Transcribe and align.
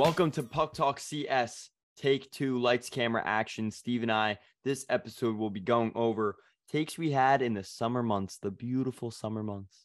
Welcome 0.00 0.30
to 0.30 0.42
Puck 0.42 0.72
Talk 0.72 0.98
CS. 0.98 1.68
Take 1.94 2.30
two, 2.30 2.58
lights, 2.58 2.88
camera, 2.88 3.22
action. 3.22 3.70
Steve 3.70 4.02
and 4.02 4.10
I, 4.10 4.38
this 4.64 4.86
episode 4.88 5.36
will 5.36 5.50
be 5.50 5.60
going 5.60 5.92
over 5.94 6.36
takes 6.70 6.96
we 6.96 7.10
had 7.10 7.42
in 7.42 7.52
the 7.52 7.62
summer 7.62 8.02
months, 8.02 8.38
the 8.38 8.50
beautiful 8.50 9.10
summer 9.10 9.42
months. 9.42 9.84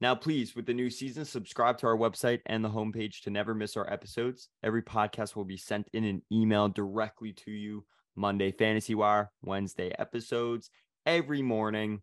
Now, 0.00 0.16
please, 0.16 0.56
with 0.56 0.66
the 0.66 0.74
new 0.74 0.90
season, 0.90 1.24
subscribe 1.24 1.78
to 1.78 1.86
our 1.86 1.96
website 1.96 2.40
and 2.46 2.64
the 2.64 2.68
homepage 2.68 3.20
to 3.20 3.30
never 3.30 3.54
miss 3.54 3.76
our 3.76 3.88
episodes. 3.92 4.48
Every 4.64 4.82
podcast 4.82 5.36
will 5.36 5.44
be 5.44 5.56
sent 5.56 5.86
in 5.92 6.02
an 6.02 6.22
email 6.32 6.68
directly 6.68 7.32
to 7.44 7.52
you. 7.52 7.84
Monday, 8.16 8.50
Fantasy 8.50 8.96
Wire, 8.96 9.30
Wednesday 9.40 9.94
episodes 10.00 10.68
every 11.06 11.42
morning. 11.42 12.02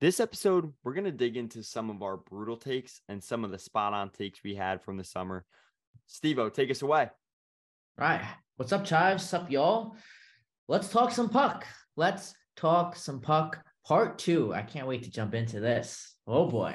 This 0.00 0.20
episode, 0.20 0.72
we're 0.84 0.94
going 0.94 1.06
to 1.06 1.10
dig 1.10 1.36
into 1.36 1.64
some 1.64 1.90
of 1.90 2.04
our 2.04 2.18
brutal 2.18 2.56
takes 2.56 3.00
and 3.08 3.20
some 3.20 3.42
of 3.42 3.50
the 3.50 3.58
spot 3.58 3.94
on 3.94 4.10
takes 4.10 4.44
we 4.44 4.54
had 4.54 4.80
from 4.80 4.96
the 4.96 5.02
summer. 5.02 5.44
Steve 6.08 6.40
take 6.54 6.70
us 6.70 6.82
away. 6.82 7.10
Right. 7.96 8.22
What's 8.56 8.72
up, 8.72 8.84
Chives? 8.84 9.22
What's 9.22 9.34
up, 9.34 9.50
y'all? 9.50 9.94
Let's 10.66 10.88
talk 10.88 11.12
some 11.12 11.28
puck. 11.28 11.66
Let's 11.96 12.34
talk 12.56 12.96
some 12.96 13.20
puck 13.20 13.62
part 13.86 14.18
two. 14.18 14.52
I 14.54 14.62
can't 14.62 14.88
wait 14.88 15.04
to 15.04 15.10
jump 15.10 15.34
into 15.34 15.60
this. 15.60 16.14
Oh 16.26 16.48
boy. 16.48 16.74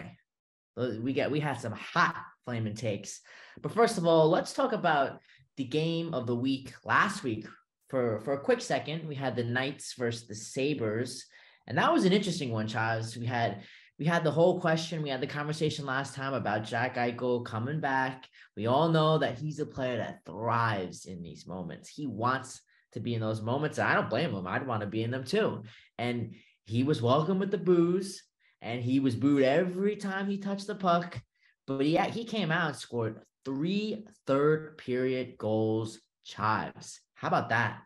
Uh, 0.78 0.92
we 1.02 1.14
got 1.14 1.32
we 1.32 1.40
had 1.40 1.60
some 1.60 1.74
hot 1.74 2.16
flaming 2.46 2.76
takes. 2.76 3.22
But 3.62 3.74
first 3.74 3.98
of 3.98 4.06
all, 4.06 4.30
let's 4.30 4.54
talk 4.54 4.72
about 4.72 5.20
the 5.58 5.66
game 5.66 6.14
of 6.14 6.28
the 6.28 6.36
week 6.36 6.74
last 6.86 7.24
week. 7.24 7.48
For 7.90 8.20
for 8.22 8.34
a 8.34 8.40
quick 8.40 8.62
second, 8.62 9.08
we 9.08 9.16
had 9.16 9.36
the 9.36 9.44
Knights 9.44 9.94
versus 9.98 10.28
the 10.28 10.36
Sabres. 10.36 11.26
And 11.68 11.78
that 11.78 11.92
was 11.92 12.06
an 12.06 12.14
interesting 12.14 12.52
one, 12.52 12.68
Chaz. 12.68 13.18
We 13.18 13.26
had 13.26 13.64
we 14.00 14.06
had 14.06 14.24
the 14.24 14.32
whole 14.32 14.60
question. 14.60 15.04
We 15.04 15.10
had 15.10 15.22
the 15.22 15.28
conversation 15.28 15.86
last 15.86 16.16
time 16.16 16.34
about 16.34 16.64
Jack 16.64 16.96
Eichel 16.96 17.46
coming 17.46 17.80
back. 17.80 18.28
We 18.56 18.66
all 18.66 18.90
know 18.90 19.20
that 19.20 19.38
he's 19.38 19.60
a 19.60 19.66
player 19.66 19.98
that 19.98 20.20
thrives 20.26 21.06
in 21.06 21.22
these 21.22 21.46
moments. 21.46 21.90
He 21.90 22.08
wants 22.08 22.62
to 22.94 23.00
be 23.00 23.14
in 23.14 23.22
those 23.22 23.42
moments. 23.42 23.80
I 23.80 23.94
don't 23.94 24.10
blame 24.10 24.34
him. 24.34 24.48
I'd 24.48 24.68
want 24.68 24.82
to 24.82 24.88
be 24.88 25.04
in 25.04 25.12
them 25.12 25.24
too. 25.24 25.64
And 25.98 26.34
he 26.66 26.84
was 26.84 27.02
welcome 27.02 27.40
with 27.40 27.52
the 27.52 27.58
booze, 27.58 28.24
and 28.62 28.82
he 28.82 29.00
was 29.00 29.16
booed 29.16 29.44
every 29.44 29.96
time 29.96 30.28
he 30.28 30.38
touched 30.38 30.68
the 30.68 30.76
puck. 30.76 31.20
But 31.68 31.86
yeah, 31.86 32.06
he 32.06 32.26
came 32.26 32.52
out 32.52 32.70
and 32.70 32.76
scored 32.76 33.22
three 33.46 34.06
third 34.26 34.78
period 34.78 35.38
goals, 35.38 36.00
chives. 36.24 37.00
How 37.16 37.28
about 37.28 37.50
that? 37.50 37.82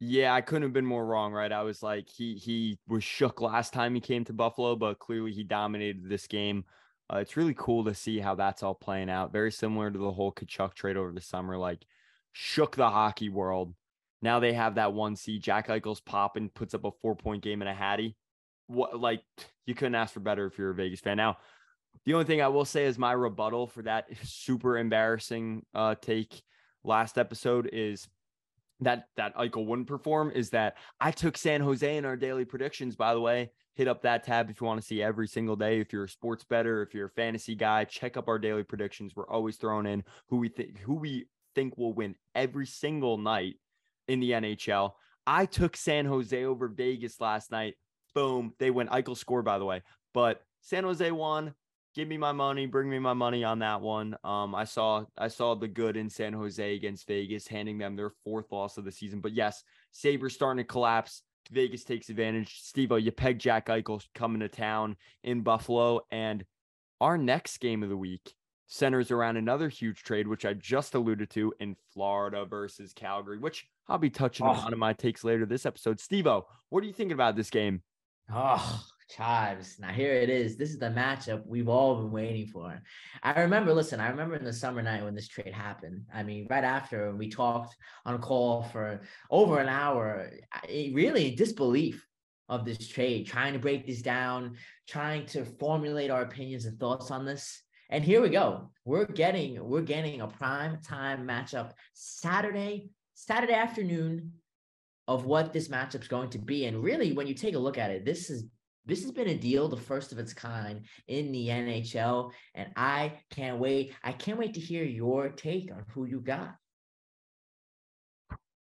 Yeah, 0.00 0.34
I 0.34 0.40
couldn't 0.40 0.64
have 0.64 0.72
been 0.72 0.86
more 0.86 1.06
wrong, 1.06 1.32
right? 1.32 1.52
I 1.52 1.62
was 1.62 1.82
like, 1.82 2.08
he 2.08 2.34
he 2.34 2.78
was 2.88 3.04
shook 3.04 3.40
last 3.40 3.72
time 3.72 3.94
he 3.94 4.00
came 4.00 4.24
to 4.24 4.32
Buffalo, 4.32 4.76
but 4.76 4.98
clearly 4.98 5.32
he 5.32 5.44
dominated 5.44 6.08
this 6.08 6.26
game. 6.26 6.64
Uh, 7.12 7.18
it's 7.18 7.36
really 7.36 7.54
cool 7.54 7.84
to 7.84 7.94
see 7.94 8.18
how 8.18 8.34
that's 8.34 8.62
all 8.62 8.74
playing 8.74 9.10
out. 9.10 9.32
Very 9.32 9.52
similar 9.52 9.90
to 9.90 9.98
the 9.98 10.12
whole 10.12 10.32
Tkachuk 10.32 10.74
trade 10.74 10.96
over 10.96 11.12
the 11.12 11.20
summer, 11.20 11.56
like 11.56 11.84
shook 12.32 12.76
the 12.76 12.90
hockey 12.90 13.28
world. 13.28 13.74
Now 14.20 14.40
they 14.40 14.52
have 14.54 14.76
that 14.76 14.92
one 14.92 15.16
seed. 15.16 15.42
Jack 15.42 15.68
Eichel's 15.68 16.00
popping, 16.00 16.48
puts 16.48 16.74
up 16.74 16.84
a 16.84 16.90
four 17.02 17.14
point 17.14 17.42
game 17.42 17.62
and 17.62 17.68
a 17.68 17.74
Hattie. 17.74 18.16
What 18.66 18.98
like 18.98 19.22
you 19.66 19.74
couldn't 19.74 19.94
ask 19.94 20.12
for 20.14 20.20
better 20.20 20.46
if 20.46 20.58
you're 20.58 20.70
a 20.70 20.74
Vegas 20.74 21.00
fan. 21.00 21.16
Now, 21.16 21.38
the 22.04 22.14
only 22.14 22.24
thing 22.24 22.42
I 22.42 22.48
will 22.48 22.64
say 22.64 22.84
is 22.84 22.98
my 22.98 23.12
rebuttal 23.12 23.66
for 23.66 23.82
that 23.82 24.06
super 24.24 24.76
embarrassing 24.76 25.64
uh, 25.74 25.94
take 26.00 26.42
last 26.82 27.16
episode 27.18 27.68
is 27.72 28.08
that 28.80 29.06
that 29.16 29.36
Eichel 29.36 29.66
wouldn't 29.66 29.88
perform 29.88 30.30
is 30.34 30.50
that 30.50 30.76
I 31.00 31.10
took 31.10 31.36
San 31.36 31.60
Jose 31.60 31.96
in 31.96 32.04
our 32.04 32.16
daily 32.16 32.44
predictions. 32.44 32.96
By 32.96 33.14
the 33.14 33.20
way, 33.20 33.50
hit 33.74 33.88
up 33.88 34.02
that 34.02 34.24
tab 34.24 34.50
if 34.50 34.60
you 34.60 34.66
want 34.66 34.80
to 34.80 34.86
see 34.86 35.02
every 35.02 35.28
single 35.28 35.56
day. 35.56 35.80
If 35.80 35.92
you're 35.92 36.04
a 36.04 36.08
sports 36.08 36.44
better, 36.44 36.82
if 36.82 36.94
you're 36.94 37.06
a 37.06 37.10
fantasy 37.10 37.54
guy, 37.54 37.84
check 37.84 38.16
up 38.16 38.28
our 38.28 38.38
daily 38.38 38.62
predictions. 38.62 39.14
We're 39.14 39.28
always 39.28 39.56
throwing 39.56 39.86
in 39.86 40.04
who 40.28 40.38
we 40.38 40.48
think 40.48 40.78
who 40.80 40.94
we 40.94 41.28
think 41.54 41.76
will 41.76 41.92
win 41.92 42.16
every 42.34 42.66
single 42.66 43.18
night 43.18 43.54
in 44.08 44.20
the 44.20 44.32
NHL. 44.32 44.92
I 45.26 45.46
took 45.46 45.76
San 45.76 46.04
Jose 46.04 46.44
over 46.44 46.68
Vegas 46.68 47.20
last 47.20 47.50
night. 47.50 47.74
Boom, 48.14 48.54
they 48.58 48.70
went. 48.70 48.90
Eichel 48.90 49.16
scored 49.16 49.44
by 49.44 49.58
the 49.58 49.64
way, 49.64 49.82
but 50.12 50.42
San 50.60 50.84
Jose 50.84 51.10
won 51.10 51.54
give 51.94 52.08
me 52.08 52.16
my 52.16 52.32
money, 52.32 52.66
bring 52.66 52.90
me 52.90 52.98
my 52.98 53.12
money 53.12 53.44
on 53.44 53.60
that 53.60 53.80
one. 53.80 54.16
Um, 54.24 54.54
I 54.54 54.64
saw 54.64 55.04
I 55.16 55.28
saw 55.28 55.54
the 55.54 55.68
good 55.68 55.96
in 55.96 56.10
San 56.10 56.32
Jose 56.32 56.74
against 56.74 57.06
Vegas, 57.06 57.46
handing 57.46 57.78
them 57.78 57.96
their 57.96 58.10
fourth 58.10 58.50
loss 58.52 58.76
of 58.76 58.84
the 58.84 58.92
season. 58.92 59.20
But 59.20 59.32
yes, 59.32 59.62
Sabres 59.92 60.34
starting 60.34 60.64
to 60.64 60.68
collapse. 60.68 61.22
Vegas 61.50 61.84
takes 61.84 62.08
advantage. 62.08 62.60
Steve, 62.62 62.92
you 62.98 63.12
peg 63.12 63.38
Jack 63.38 63.66
Eichel 63.66 64.04
coming 64.14 64.40
to 64.40 64.48
town 64.48 64.96
in 65.22 65.42
Buffalo. 65.42 66.00
And 66.10 66.44
our 67.00 67.18
next 67.18 67.58
game 67.58 67.82
of 67.82 67.90
the 67.90 67.96
week 67.96 68.34
centers 68.66 69.10
around 69.10 69.36
another 69.36 69.68
huge 69.68 70.02
trade, 70.02 70.26
which 70.26 70.46
I 70.46 70.54
just 70.54 70.94
alluded 70.94 71.30
to 71.30 71.52
in 71.60 71.76
Florida 71.92 72.46
versus 72.46 72.92
Calgary, 72.94 73.38
which 73.38 73.66
I'll 73.88 73.98
be 73.98 74.10
touching 74.10 74.46
oh. 74.46 74.50
on 74.50 74.72
in 74.72 74.78
my 74.78 74.94
takes 74.94 75.22
later 75.22 75.44
this 75.44 75.66
episode. 75.66 76.00
Steve 76.00 76.26
what 76.26 76.82
are 76.82 76.86
you 76.86 76.92
thinking 76.92 77.12
about 77.12 77.36
this 77.36 77.50
game? 77.50 77.82
Oh, 78.32 78.84
Chives. 79.10 79.78
Now 79.78 79.92
here 79.92 80.14
it 80.14 80.30
is. 80.30 80.56
This 80.56 80.70
is 80.70 80.78
the 80.78 80.86
matchup 80.86 81.46
we've 81.46 81.68
all 81.68 81.96
been 81.96 82.10
waiting 82.10 82.46
for. 82.46 82.80
I 83.22 83.42
remember, 83.42 83.72
listen, 83.72 84.00
I 84.00 84.08
remember 84.08 84.34
in 84.34 84.44
the 84.44 84.52
summer 84.52 84.82
night 84.82 85.04
when 85.04 85.14
this 85.14 85.28
trade 85.28 85.52
happened. 85.52 86.02
I 86.12 86.22
mean, 86.22 86.46
right 86.50 86.64
after 86.64 87.14
we 87.14 87.28
talked 87.28 87.76
on 88.04 88.20
call 88.20 88.62
for 88.64 89.02
over 89.30 89.58
an 89.58 89.68
hour, 89.68 90.30
really 90.68 91.34
disbelief 91.34 92.04
of 92.48 92.64
this 92.64 92.88
trade, 92.88 93.26
trying 93.26 93.52
to 93.52 93.58
break 93.58 93.86
this 93.86 94.02
down, 94.02 94.56
trying 94.88 95.26
to 95.26 95.44
formulate 95.44 96.10
our 96.10 96.22
opinions 96.22 96.64
and 96.64 96.80
thoughts 96.80 97.10
on 97.10 97.24
this. 97.24 97.62
And 97.90 98.02
here 98.02 98.20
we 98.20 98.30
go. 98.30 98.70
We're 98.84 99.06
getting 99.06 99.62
we're 99.62 99.82
getting 99.82 100.22
a 100.22 100.26
prime 100.26 100.78
time 100.82 101.26
matchup 101.26 101.72
Saturday, 101.92 102.90
Saturday 103.14 103.52
afternoon 103.52 104.32
of 105.06 105.26
what 105.26 105.52
this 105.52 105.68
matchup's 105.68 106.08
going 106.08 106.30
to 106.30 106.38
be. 106.38 106.66
And 106.66 106.82
really, 106.82 107.12
when 107.12 107.26
you 107.26 107.34
take 107.34 107.54
a 107.54 107.58
look 107.58 107.78
at 107.78 107.90
it, 107.90 108.04
this 108.04 108.30
is 108.30 108.44
this 108.86 109.02
has 109.02 109.12
been 109.12 109.28
a 109.28 109.34
deal, 109.34 109.68
the 109.68 109.76
first 109.76 110.12
of 110.12 110.18
its 110.18 110.34
kind 110.34 110.82
in 111.08 111.32
the 111.32 111.48
NHL, 111.48 112.32
and 112.54 112.68
I 112.76 113.20
can't 113.30 113.58
wait. 113.58 113.94
I 114.02 114.12
can't 114.12 114.38
wait 114.38 114.54
to 114.54 114.60
hear 114.60 114.84
your 114.84 115.30
take 115.30 115.72
on 115.72 115.84
who 115.88 116.04
you 116.04 116.20
got. 116.20 116.54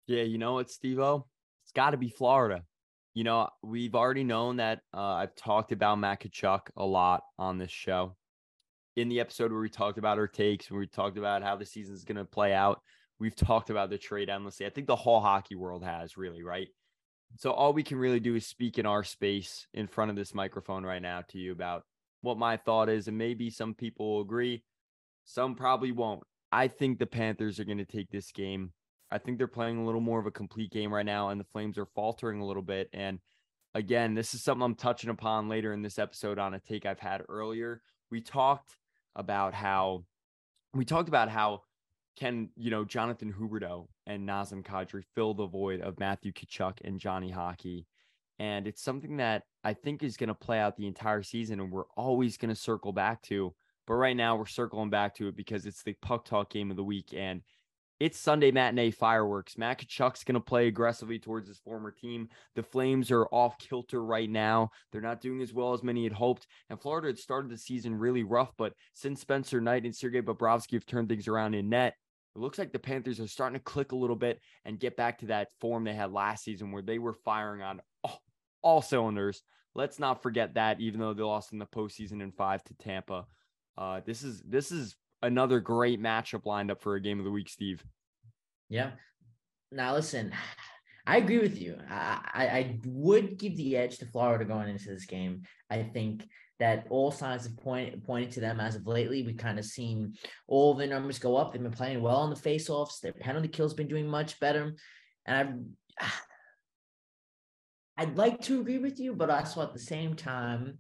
Yeah, 0.07 0.23
you 0.23 0.39
know 0.39 0.55
what, 0.55 0.71
Steve 0.71 0.99
It's 0.99 1.73
got 1.75 1.91
to 1.91 1.97
be 1.97 2.11
Florida. 2.11 2.63
You 3.15 3.25
know, 3.25 3.49
we've 3.63 3.95
already 3.95 4.25
known 4.25 4.57
that 4.57 4.81
uh, 4.93 5.01
I've 5.01 5.35
talked 5.35 5.73
about 5.73 5.99
Matt 5.99 6.21
Tkachuk 6.21 6.61
a 6.77 6.85
lot 6.85 7.23
on 7.39 7.59
this 7.59 7.71
show. 7.71 8.17
In 8.97 9.09
the 9.09 9.19
episode 9.19 9.51
where 9.51 9.61
we 9.61 9.71
talked 9.71 9.99
about 9.99 10.19
our 10.19 10.29
takes, 10.29 10.71
where 10.71 10.81
we 10.81 10.87
talked 10.87 11.19
about 11.19 11.43
how 11.43 11.57
the 11.57 11.67
season's 11.67 12.05
going 12.05 12.19
to 12.19 12.25
play 12.25 12.53
out, 12.53 12.81
we've 13.25 13.35
talked 13.35 13.71
about 13.71 13.89
the 13.89 13.97
trade 13.97 14.29
endlessly. 14.29 14.67
I 14.67 14.69
think 14.69 14.87
the 14.87 14.95
whole 14.95 15.19
hockey 15.19 15.55
world 15.55 15.83
has 15.83 16.19
really, 16.19 16.43
right? 16.43 16.69
So 17.39 17.53
all 17.53 17.73
we 17.73 17.83
can 17.83 17.97
really 17.97 18.21
do 18.21 18.35
is 18.35 18.47
speak 18.47 18.79
in 18.79 18.85
our 18.85 19.03
space 19.03 19.67
in 19.73 19.87
front 19.87 20.11
of 20.11 20.17
this 20.17 20.35
microphone 20.35 20.85
right 20.85 21.01
now 21.01 21.23
to 21.31 21.39
you 21.39 21.51
about 21.51 21.85
what 22.21 22.37
my 22.37 22.59
thought 22.59 22.91
is. 22.91 23.09
And 23.09 23.17
maybe 23.17 23.49
some 23.49 23.73
people 23.73 24.17
will 24.17 24.21
agree, 24.21 24.63
some 25.25 25.55
probably 25.55 25.91
won't. 25.91 26.23
I 26.53 26.69
think 26.69 26.99
the 26.99 27.07
Panthers 27.07 27.59
are 27.59 27.65
going 27.65 27.79
to 27.79 27.87
take 27.87 28.11
this 28.11 28.31
game. 28.31 28.75
I 29.11 29.17
think 29.17 29.39
they're 29.39 29.47
playing 29.47 29.79
a 29.79 29.87
little 29.87 30.03
more 30.03 30.21
of 30.21 30.27
a 30.27 30.31
complete 30.31 30.71
game 30.71 30.93
right 30.93 31.07
now, 31.07 31.31
and 31.31 31.41
the 31.41 31.47
Flames 31.51 31.79
are 31.79 31.89
faltering 31.95 32.41
a 32.41 32.47
little 32.47 32.63
bit. 32.63 32.91
And 32.93 33.21
again, 33.75 34.13
this 34.13 34.35
is 34.35 34.45
something 34.45 34.63
I'm 34.63 34.75
touching 34.75 35.09
upon 35.09 35.49
later 35.49 35.73
in 35.73 35.81
this 35.81 35.99
episode 35.99 36.39
on 36.39 36.53
a 36.53 36.61
take 36.61 36.85
I've 36.85 37.01
had 37.01 37.23
earlier. 37.27 37.81
We 38.11 38.21
talked 38.21 38.77
about 39.17 39.55
how 39.55 40.05
we 40.75 40.85
talked 40.85 41.09
about 41.09 41.31
how 41.31 41.63
can 42.17 42.49
you 42.57 42.71
know 42.71 42.85
Jonathan 42.85 43.33
Huberdeau 43.33 43.87
and 44.07 44.29
Nazem 44.29 44.65
Kadri 44.65 45.03
fill 45.15 45.35
the 45.35 45.47
void 45.47 45.81
of 45.81 45.99
Matthew 45.99 46.33
Tkachuk 46.33 46.79
and 46.85 47.01
Johnny 47.01 47.31
Hockey, 47.31 47.87
and 48.39 48.67
it's 48.67 48.83
something 48.83 49.17
that 49.19 49.43
I 49.63 49.75
think 49.75 50.03
is 50.03 50.17
going 50.17 50.29
to 50.29 50.35
play 50.35 50.59
out 50.59 50.77
the 50.77 50.87
entire 50.87 51.23
season, 51.23 51.61
and 51.61 51.71
we're 51.71 51.89
always 51.97 52.37
going 52.37 52.55
to 52.55 52.61
circle 52.61 52.93
back 52.93 53.23
to. 53.23 53.55
But 53.87 53.95
right 53.95 54.17
now, 54.17 54.37
we're 54.37 54.47
circling 54.47 54.91
back 54.91 55.15
to 55.17 55.29
it 55.29 55.37
because 55.37 55.67
it's 55.67 55.83
the 55.83 55.95
puck 56.01 56.25
talk 56.25 56.51
game 56.51 56.71
of 56.71 56.77
the 56.77 56.85
week, 56.85 57.13
and 57.15 57.43
it's 58.01 58.19
Sunday 58.19 58.51
matinee 58.51 58.91
fireworks. 58.91 59.57
Matt 59.57 59.79
Tkachuk's 59.79 60.25
going 60.25 60.35
to 60.35 60.41
play 60.41 60.67
aggressively 60.67 61.19
towards 61.19 61.47
his 61.47 61.59
former 61.59 61.93
team. 61.93 62.29
The 62.57 62.63
Flames 62.63 63.11
are 63.11 63.27
off 63.27 63.57
kilter 63.59 64.05
right 64.05 64.29
now. 64.29 64.71
They're 64.91 65.01
not 65.01 65.21
doing 65.21 65.41
as 65.41 65.53
well 65.53 65.75
as 65.75 65.83
many 65.83 66.03
had 66.05 66.13
hoped. 66.13 66.47
And 66.71 66.81
Florida 66.81 67.09
had 67.09 67.19
started 67.19 67.51
the 67.51 67.59
season 67.59 67.95
really 67.95 68.25
rough, 68.25 68.53
but 68.59 68.73
since 68.95 69.21
Spencer 69.21 69.61
Knight 69.61 69.85
and 69.85 69.95
Sergei 69.95 70.23
Bobrovsky 70.23 70.73
have 70.73 70.87
turned 70.87 71.09
things 71.09 71.29
around 71.29 71.55
in 71.55 71.69
net, 71.69 71.95
it 72.35 72.41
looks 72.41 72.59
like 72.59 72.73
the 72.73 72.79
Panthers 72.79 73.21
are 73.21 73.29
starting 73.29 73.59
to 73.59 73.65
click 73.65 73.93
a 73.93 73.97
little 73.97 74.17
bit 74.17 74.41
and 74.65 74.81
get 74.81 74.97
back 74.97 75.19
to 75.19 75.27
that 75.27 75.49
form 75.61 75.85
they 75.85 75.95
had 75.95 76.13
last 76.13 76.45
season 76.45 76.73
where 76.73 76.83
they 76.83 76.99
were 76.99 77.13
firing 77.13 77.63
on 77.63 77.81
all, 78.63 78.83
cylinders. 78.83 79.43
Let's 79.75 79.99
not 79.99 80.23
forget 80.23 80.55
that, 80.55 80.81
even 80.81 81.01
though 81.01 81.15
they 81.15 81.23
lost 81.23 81.53
in 81.53 81.59
the 81.59 81.67
postseason 81.67 82.23
in 82.23 82.33
five 82.33 82.63
to 82.65 82.75
Tampa. 82.75 83.27
Uh, 83.77 84.01
this 84.07 84.23
is 84.23 84.43
this 84.43 84.71
is 84.73 84.97
another 85.23 85.61
great 85.61 86.01
matchup 86.01 86.47
lined 86.47 86.71
up 86.71 86.81
for 86.81 86.95
a 86.95 87.01
game 87.01 87.19
of 87.19 87.25
the 87.25 87.31
week, 87.31 87.49
Steve. 87.49 87.85
Yeah. 88.69 88.93
Now 89.71 89.95
listen, 89.95 90.33
I 91.07 91.19
agree 91.19 91.39
with 91.39 91.61
you. 91.61 91.77
I, 91.91 92.21
I, 92.33 92.47
I 92.47 92.81
would 92.87 93.37
give 93.39 93.57
the 93.57 93.77
edge 93.77 93.99
to 93.99 94.07
Florida 94.07 94.45
going 94.45 94.69
into 94.69 94.89
this 94.89 95.07
game. 95.07 95.43
I 95.71 95.83
think 95.83 96.27
that 96.61 96.87
all 96.91 97.11
signs 97.11 97.45
have 97.45 97.57
point, 97.57 98.05
pointed 98.05 98.31
to 98.33 98.41
them 98.41 98.61
as 98.61 98.77
of 98.77 98.87
lately. 98.87 99.23
We've 99.23 99.37
kind 99.37 99.59
of 99.59 99.65
seen 99.65 100.15
all 100.47 100.75
their 100.75 100.87
numbers 100.87 101.19
go 101.19 101.37
up. 101.37 101.53
They've 101.53 101.63
been 101.63 101.73
playing 101.73 102.01
well 102.01 102.17
on 102.17 102.31
the 102.31 102.37
faceoffs. 102.37 103.01
Their 103.01 103.13
penalty 103.13 103.49
kill's 103.49 103.75
been 103.75 103.89
doing 103.89 104.07
much 104.07 104.39
better. 104.41 104.75
And 105.27 105.69
I've 106.01 106.11
I'd 107.97 108.17
like 108.17 108.43
to 108.43 108.61
agree 108.61 108.79
with 108.79 108.99
you, 108.99 109.15
but 109.15 109.31
also 109.31 109.63
at 109.63 109.73
the 109.73 109.79
same 109.79 110.15
time, 110.15 110.79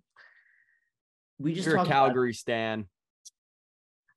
we 1.38 1.54
just 1.54 1.66
You're 1.66 1.78
a 1.78 1.86
Calgary 1.86 2.30
about, 2.30 2.36
stan. 2.36 2.86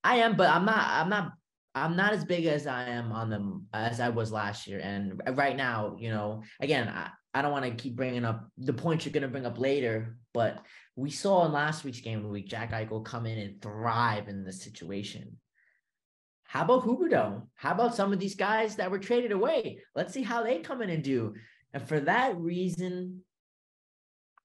I 0.04 0.18
am, 0.18 0.36
but 0.36 0.50
I'm 0.50 0.66
not. 0.66 0.88
I'm 0.90 1.10
not. 1.10 1.34
I'm 1.76 1.96
not 1.96 2.14
as 2.14 2.26
big 2.26 2.46
as 2.48 2.66
I 2.66 2.90
am 2.90 3.12
on 3.12 3.30
them 3.30 3.68
as 3.72 4.00
I 4.00 4.10
was 4.10 4.32
last 4.32 4.66
year. 4.66 4.80
And 4.82 5.22
right 5.34 5.56
now, 5.56 5.96
you 6.00 6.10
know, 6.10 6.42
again, 6.60 6.88
I, 6.88 7.12
I 7.36 7.44
don't 7.44 7.52
want 7.52 7.66
to 7.66 7.72
keep 7.72 7.96
bringing 7.96 8.26
up 8.26 8.48
the 8.58 8.74
points 8.74 9.06
you're 9.06 9.14
going 9.14 9.22
to 9.22 9.28
bring 9.28 9.46
up 9.46 9.60
later, 9.60 10.18
but 10.34 10.58
we 10.98 11.12
saw 11.12 11.46
in 11.46 11.52
last 11.52 11.84
week's 11.84 12.02
game 12.02 12.18
of 12.18 12.24
the 12.24 12.30
week 12.30 12.48
Jack 12.48 12.72
Eichel 12.72 13.06
come 13.06 13.28
in 13.28 13.38
and 13.38 13.62
thrive 13.62 14.28
in 14.28 14.44
this 14.44 14.64
situation. 14.64 15.38
How 16.44 16.64
about 16.64 16.86
Huberdeau? 16.86 17.44
How 17.54 17.72
about 17.74 17.96
some 17.96 18.12
of 18.12 18.20
these 18.20 18.36
guys 18.36 18.78
that 18.78 18.90
were 18.90 18.98
traded 18.98 19.32
away? 19.32 19.80
Let's 19.96 20.12
see 20.12 20.24
how 20.24 20.44
they 20.44 20.60
come 20.60 20.82
in 20.82 20.90
and 20.90 21.04
do. 21.04 21.36
And 21.74 21.88
for 21.88 22.00
that 22.00 22.36
reason, 22.38 23.22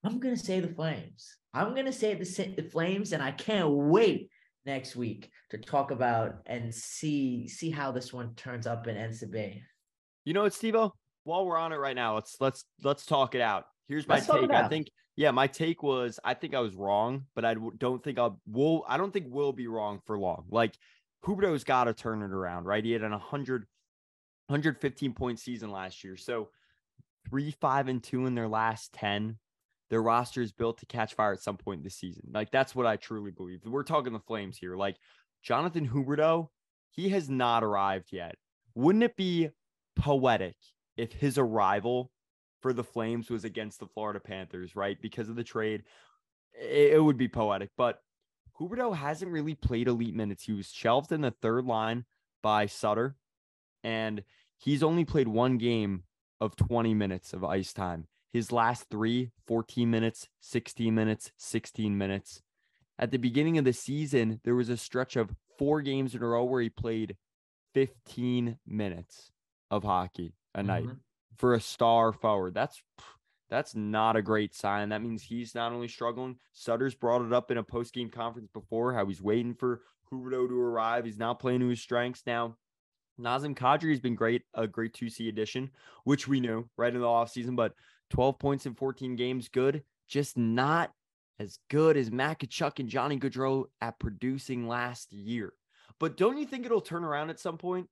I'm 0.05 0.21
going 0.21 0.35
to 0.37 0.41
say 0.41 0.61
the 0.61 0.69
Flames. 0.69 1.37
I'm 1.55 1.73
going 1.73 1.87
to 1.87 1.93
say 1.93 2.15
the, 2.15 2.55
the 2.55 2.69
Flames, 2.69 3.13
and 3.13 3.23
I 3.23 3.31
can't 3.31 3.71
wait 3.71 4.29
next 4.67 4.95
week 4.95 5.31
to 5.51 5.59
talk 5.59 5.91
about 5.91 6.41
and 6.45 6.75
see 6.75 7.49
see 7.49 7.71
how 7.71 7.93
this 7.93 8.13
one 8.13 8.35
turns 8.35 8.67
up 8.67 8.87
in 8.89 8.97
NCAA. 8.97 9.63
You 10.25 10.35
know 10.35 10.43
what, 10.43 10.53
Stevo? 10.53 10.91
While 11.25 11.47
we're 11.47 11.57
on 11.57 11.73
it 11.73 11.77
right 11.77 11.97
now, 11.97 12.17
let's 12.17 12.37
let's 12.41 12.65
let's 12.83 13.07
talk 13.07 13.35
it 13.35 13.41
out. 13.41 13.65
Here's 13.89 14.07
my 14.07 14.15
let's 14.17 14.27
take. 14.27 14.51
I 14.51 14.69
think 14.69 14.91
yeah, 15.17 15.31
my 15.31 15.47
take 15.47 15.83
was 15.83 16.19
I 16.25 16.35
think 16.35 16.55
I 16.55 16.61
was 16.61 16.75
wrong, 16.75 17.27
but 17.35 17.45
I 17.45 17.57
don't 17.79 18.03
think 18.03 18.19
I'll 18.19 18.41
will 18.47 18.85
I 18.89 18.97
don't 18.97 19.13
think 19.13 19.27
we'll 19.29 19.53
be 19.53 19.67
wrong 19.67 20.01
for 20.07 20.19
long. 20.19 20.45
Like 20.51 20.75
Huberdeau's 21.25 21.65
got 21.65 21.85
to 21.85 21.95
turn 21.95 22.23
it 22.23 22.33
around, 22.33 22.65
right? 22.65 22.85
He 22.85 22.93
had 22.93 23.03
an 23.03 23.13
100 23.13 23.67
115 24.49 25.13
point 25.15 25.39
season 25.39 25.71
last 25.71 26.05
year. 26.05 26.17
So 26.17 26.49
three, 27.29 27.53
five, 27.61 27.89
and 27.89 28.03
two 28.03 28.27
in 28.27 28.35
their 28.35 28.49
last 28.49 28.93
10. 28.95 29.39
Their 29.91 30.03
roster 30.03 30.41
is 30.41 30.53
built 30.53 30.79
to 30.79 30.87
catch 30.87 31.15
fire 31.15 31.33
at 31.33 31.43
some 31.43 31.59
point 31.59 31.85
this 31.85 31.97
season. 31.97 32.31
Like 32.33 32.51
that's 32.51 32.75
what 32.75 32.87
I 32.87 32.97
truly 32.97 33.31
believe. 33.31 33.61
We're 33.65 33.83
talking 33.83 34.13
the 34.13 34.21
Flames 34.21 34.57
here. 34.57 34.77
Like 34.77 34.97
Jonathan 35.43 35.89
Huberdeau, 35.89 36.49
he 36.91 37.11
has 37.11 37.29
not 37.29 37.63
arrived 37.63 38.09
yet. 38.11 38.37
Wouldn't 38.75 39.05
it 39.05 39.17
be 39.17 39.51
poetic 39.97 40.57
if 40.97 41.13
his 41.13 41.37
arrival 41.37 42.11
for 42.63 42.73
the 42.73 42.85
Flames 42.85 43.31
was 43.31 43.45
against 43.45 43.81
the 43.81 43.87
Florida 43.87 44.21
Panthers, 44.21 44.75
right? 44.75 45.01
Because 45.01 45.29
of 45.29 45.37
the 45.37 45.45
trade, 45.45 45.83
it, 46.55 46.95
it 46.95 47.03
would 47.03 47.19
be 47.19 47.29
poetic. 47.29 47.71
But 47.77 48.01
Huberdeau 48.59 48.95
hasn't 48.95 49.31
really 49.31 49.55
played 49.55 49.89
elite 49.89 50.15
minutes. 50.15 50.45
He 50.45 50.53
was 50.53 50.71
shelved 50.71 51.13
in 51.13 51.21
the 51.21 51.31
third 51.31 51.65
line 51.67 52.05
by 52.43 52.67
Sutter, 52.67 53.17
and 53.83 54.23
he's 54.59 54.83
only 54.83 55.05
played 55.05 55.29
one 55.29 55.59
game 55.59 56.05
of 56.41 56.57
20 56.57 56.95
minutes 56.95 57.33
of 57.33 57.45
ice 57.45 57.73
time. 57.73 58.07
His 58.33 58.51
last 58.51 58.89
three, 58.91 59.31
14 59.47 59.91
minutes, 59.91 60.29
16 60.41 60.95
minutes, 60.95 61.33
16 61.37 61.99
minutes. 61.99 62.43
At 62.99 63.11
the 63.11 63.19
beginning 63.19 63.59
of 63.59 63.65
the 63.65 63.73
season, 63.73 64.41
there 64.45 64.55
was 64.55 64.69
a 64.69 64.77
stretch 64.77 65.17
of 65.17 65.35
four 65.59 65.83
games 65.83 66.15
in 66.15 66.23
a 66.23 66.27
row 66.27 66.45
where 66.45 66.63
he 66.63 66.71
played 66.71 67.17
15 67.75 68.59
minutes 68.67 69.33
of 69.71 69.85
hockey 69.85 70.35
a 70.55 70.63
mm-hmm. 70.63 70.93
For 71.39 71.55
a 71.55 71.61
star 71.61 72.13
forward. 72.13 72.55
That's 72.55 72.83
that's 73.51 73.75
not 73.75 74.17
a 74.17 74.23
great 74.23 74.55
sign. 74.55 74.89
That 74.89 75.03
means 75.03 75.23
he's 75.23 75.55
not 75.55 75.73
only 75.73 75.89
struggling. 75.89 76.37
Sutter's 76.53 76.95
brought 76.95 77.25
it 77.25 77.35
up 77.35 77.51
in 77.51 77.59
a 77.59 77.63
post-game 77.63 78.09
conference 78.09 78.49
before 78.51 78.95
how 78.95 79.05
he's 79.05 79.21
waiting 79.21 79.55
for 79.55 79.83
Huberdeau 80.11 80.49
to 80.49 80.59
arrive. 80.59 81.05
He's 81.05 81.19
not 81.19 81.39
playing 81.39 81.61
to 81.61 81.69
his 81.69 81.83
strengths 81.83 82.23
now. 82.27 82.57
Nazem 83.21 83.55
Kadri 83.55 83.91
has 83.91 84.01
been 84.01 84.15
great, 84.15 84.43
a 84.55 84.67
great 84.67 84.95
2C 84.95 85.29
addition, 85.29 85.71
which 86.05 86.27
we 86.27 86.41
knew 86.41 86.67
right 86.79 86.95
in 86.95 87.01
the 87.01 87.07
offseason, 87.07 87.55
but 87.55 87.75
12 88.09 88.39
points 88.39 88.65
in 88.65 88.75
14 88.75 89.17
games, 89.17 89.49
good. 89.49 89.83
Just 90.09 90.39
not 90.39 90.91
as 91.39 91.59
good 91.69 91.97
as 91.97 92.11
Matt 92.11 92.41
Tkachuk 92.41 92.79
and 92.79 92.89
Johnny 92.89 93.19
Gaudreau 93.19 93.65
at 93.81 93.99
producing 93.99 94.67
last 94.67 95.13
year. 95.13 95.53
But 95.99 96.17
don't 96.17 96.39
you 96.39 96.47
think 96.47 96.65
it'll 96.65 96.81
turn 96.81 97.05
around 97.05 97.31
at 97.31 97.41
some 97.41 97.59
point? 97.59 97.89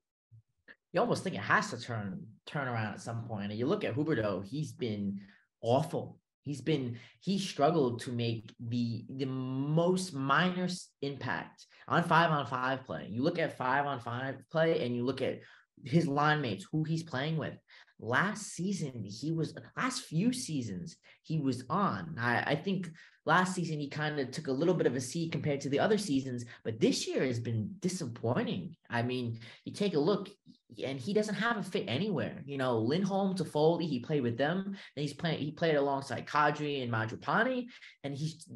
You 0.92 1.00
almost 1.00 1.22
think 1.22 1.36
it 1.36 1.42
has 1.42 1.70
to 1.70 1.80
turn 1.80 2.26
turn 2.46 2.68
around 2.68 2.94
at 2.94 3.00
some 3.00 3.24
point. 3.24 3.50
And 3.50 3.58
you 3.58 3.66
look 3.66 3.84
at 3.84 3.94
Huberdeau, 3.94 4.44
he's 4.44 4.72
been 4.72 5.20
awful 5.62 6.20
He's 6.42 6.60
been 6.60 6.98
he 7.20 7.38
struggled 7.38 8.00
to 8.02 8.12
make 8.12 8.52
the 8.58 9.04
the 9.08 9.26
most 9.26 10.14
minor 10.14 10.68
impact 11.02 11.66
on 11.86 12.02
five 12.02 12.30
on 12.30 12.46
five 12.46 12.84
play. 12.84 13.08
You 13.10 13.22
look 13.22 13.38
at 13.38 13.58
five 13.58 13.86
on 13.86 14.00
five 14.00 14.36
play 14.50 14.84
and 14.84 14.94
you 14.94 15.04
look 15.04 15.20
at 15.20 15.40
his 15.84 16.06
line 16.06 16.40
mates, 16.40 16.66
who 16.70 16.84
he's 16.84 17.02
playing 17.02 17.36
with. 17.36 17.54
Last 17.98 18.52
season, 18.52 19.04
he 19.04 19.30
was 19.30 19.54
last 19.76 20.04
few 20.04 20.32
seasons 20.32 20.96
he 21.22 21.38
was 21.38 21.64
on. 21.68 22.16
I, 22.18 22.42
I 22.52 22.54
think 22.54 22.88
last 23.26 23.54
season 23.54 23.78
he 23.78 23.88
kind 23.88 24.18
of 24.18 24.30
took 24.30 24.46
a 24.46 24.52
little 24.52 24.74
bit 24.74 24.86
of 24.86 24.96
a 24.96 25.00
seat 25.00 25.32
compared 25.32 25.60
to 25.62 25.68
the 25.68 25.80
other 25.80 25.98
seasons, 25.98 26.46
but 26.64 26.80
this 26.80 27.06
year 27.06 27.24
has 27.24 27.38
been 27.38 27.74
disappointing. 27.80 28.74
I 28.88 29.02
mean, 29.02 29.38
you 29.64 29.72
take 29.74 29.94
a 29.94 30.00
look, 30.00 30.30
and 30.82 30.98
he 30.98 31.12
doesn't 31.12 31.34
have 31.34 31.58
a 31.58 31.62
fit 31.62 31.84
anywhere. 31.88 32.42
You 32.46 32.56
know, 32.56 32.78
Lindholm 32.78 33.36
Toffoli, 33.36 33.86
he 33.86 34.00
played 34.00 34.22
with 34.22 34.38
them, 34.38 34.64
and 34.64 34.76
he's 35.02 35.12
playing. 35.12 35.38
He 35.38 35.50
played 35.50 35.74
alongside 35.74 36.26
Kadri 36.26 36.82
and 36.82 36.90
Mangiapane, 36.90 37.66
and 38.02 38.14
he's 38.14 38.48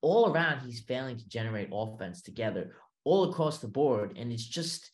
all 0.00 0.32
around. 0.32 0.66
He's 0.66 0.80
failing 0.80 1.18
to 1.18 1.28
generate 1.28 1.68
offense 1.72 2.20
together 2.22 2.74
all 3.04 3.30
across 3.30 3.58
the 3.58 3.68
board, 3.68 4.18
and 4.18 4.32
it's 4.32 4.46
just 4.46 4.90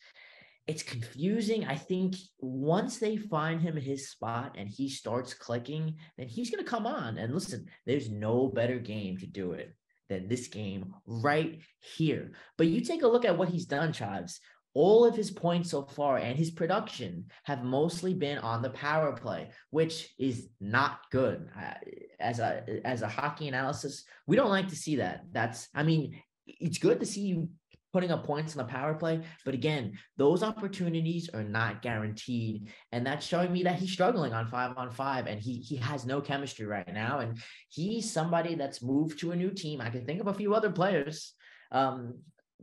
it's 0.67 0.83
confusing. 0.83 1.65
I 1.65 1.75
think 1.75 2.15
once 2.39 2.97
they 2.97 3.17
find 3.17 3.61
him 3.61 3.75
his 3.75 4.09
spot 4.09 4.55
and 4.57 4.67
he 4.67 4.89
starts 4.89 5.33
clicking, 5.33 5.95
then 6.17 6.27
he's 6.27 6.49
going 6.49 6.63
to 6.63 6.69
come 6.69 6.87
on. 6.87 7.17
And 7.17 7.33
listen, 7.33 7.67
there's 7.85 8.09
no 8.09 8.47
better 8.47 8.79
game 8.79 9.17
to 9.17 9.27
do 9.27 9.51
it 9.51 9.75
than 10.09 10.27
this 10.27 10.47
game 10.47 10.93
right 11.05 11.59
here. 11.97 12.31
But 12.57 12.67
you 12.67 12.81
take 12.81 13.03
a 13.03 13.07
look 13.07 13.25
at 13.25 13.37
what 13.37 13.49
he's 13.49 13.65
done, 13.65 13.93
Chives. 13.93 14.39
All 14.73 15.05
of 15.05 15.15
his 15.15 15.31
points 15.31 15.69
so 15.69 15.83
far 15.83 16.17
and 16.17 16.37
his 16.37 16.51
production 16.51 17.27
have 17.43 17.63
mostly 17.63 18.13
been 18.13 18.39
on 18.39 18.61
the 18.61 18.71
power 18.71 19.13
play, 19.13 19.51
which 19.69 20.13
is 20.19 20.49
not 20.59 20.99
good. 21.11 21.47
Uh, 21.57 21.75
as 22.19 22.39
a 22.39 22.81
as 22.83 23.01
a 23.01 23.07
hockey 23.07 23.47
analysis, 23.47 24.03
we 24.27 24.35
don't 24.35 24.49
like 24.49 24.67
to 24.69 24.75
see 24.75 24.97
that. 24.97 25.23
That's 25.31 25.69
I 25.73 25.83
mean, 25.83 26.21
it's 26.45 26.77
good 26.77 26.99
to 26.99 27.05
see 27.05 27.21
you 27.21 27.49
putting 27.95 28.11
up 28.11 28.25
points 28.25 28.53
in 28.53 28.57
the 28.57 28.65
power 28.65 28.93
play. 28.93 29.21
But 29.45 29.53
again, 29.53 29.97
those 30.17 30.43
opportunities 30.43 31.29
are 31.33 31.45
not 31.45 31.81
guaranteed. 31.81 32.67
And 32.91 33.07
that's 33.07 33.25
showing 33.25 33.53
me 33.53 33.63
that 33.63 33.79
he's 33.79 33.93
struggling 33.93 34.33
on 34.33 34.47
five 34.47 34.73
on 34.75 34.91
five 34.91 35.27
and 35.27 35.39
he 35.39 35.59
he 35.59 35.77
has 35.77 36.05
no 36.05 36.19
chemistry 36.19 36.65
right 36.65 36.93
now. 36.93 37.19
And 37.19 37.37
he's 37.69 38.11
somebody 38.11 38.55
that's 38.55 38.83
moved 38.83 39.19
to 39.19 39.31
a 39.31 39.35
new 39.37 39.49
team. 39.49 39.79
I 39.79 39.89
can 39.91 40.05
think 40.05 40.19
of 40.19 40.27
a 40.27 40.33
few 40.33 40.53
other 40.53 40.69
players. 40.69 41.33
Um, 41.71 42.15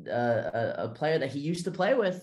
uh, 0.07 0.13
a, 0.13 0.75
a 0.79 0.89
player 0.91 1.19
that 1.19 1.33
he 1.33 1.39
used 1.39 1.65
to 1.65 1.71
play 1.71 1.95
with 1.95 2.23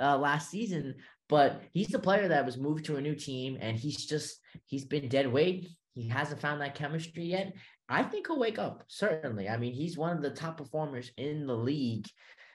uh, 0.00 0.16
last 0.16 0.50
season, 0.50 0.94
but 1.28 1.60
he's 1.74 1.88
the 1.88 1.98
player 1.98 2.28
that 2.28 2.46
was 2.46 2.56
moved 2.56 2.86
to 2.86 2.96
a 2.96 3.00
new 3.02 3.14
team 3.14 3.58
and 3.60 3.76
he's 3.76 4.06
just 4.06 4.40
he's 4.64 4.86
been 4.86 5.08
dead 5.08 5.30
weight. 5.30 5.68
He 5.94 6.08
hasn't 6.08 6.40
found 6.40 6.62
that 6.62 6.74
chemistry 6.74 7.24
yet. 7.24 7.52
I 7.88 8.02
think 8.02 8.26
he'll 8.26 8.38
wake 8.38 8.58
up. 8.58 8.84
Certainly. 8.88 9.48
I 9.48 9.56
mean, 9.56 9.72
he's 9.72 9.96
one 9.96 10.14
of 10.14 10.22
the 10.22 10.30
top 10.30 10.58
performers 10.58 11.10
in 11.16 11.46
the 11.46 11.56
league 11.56 12.06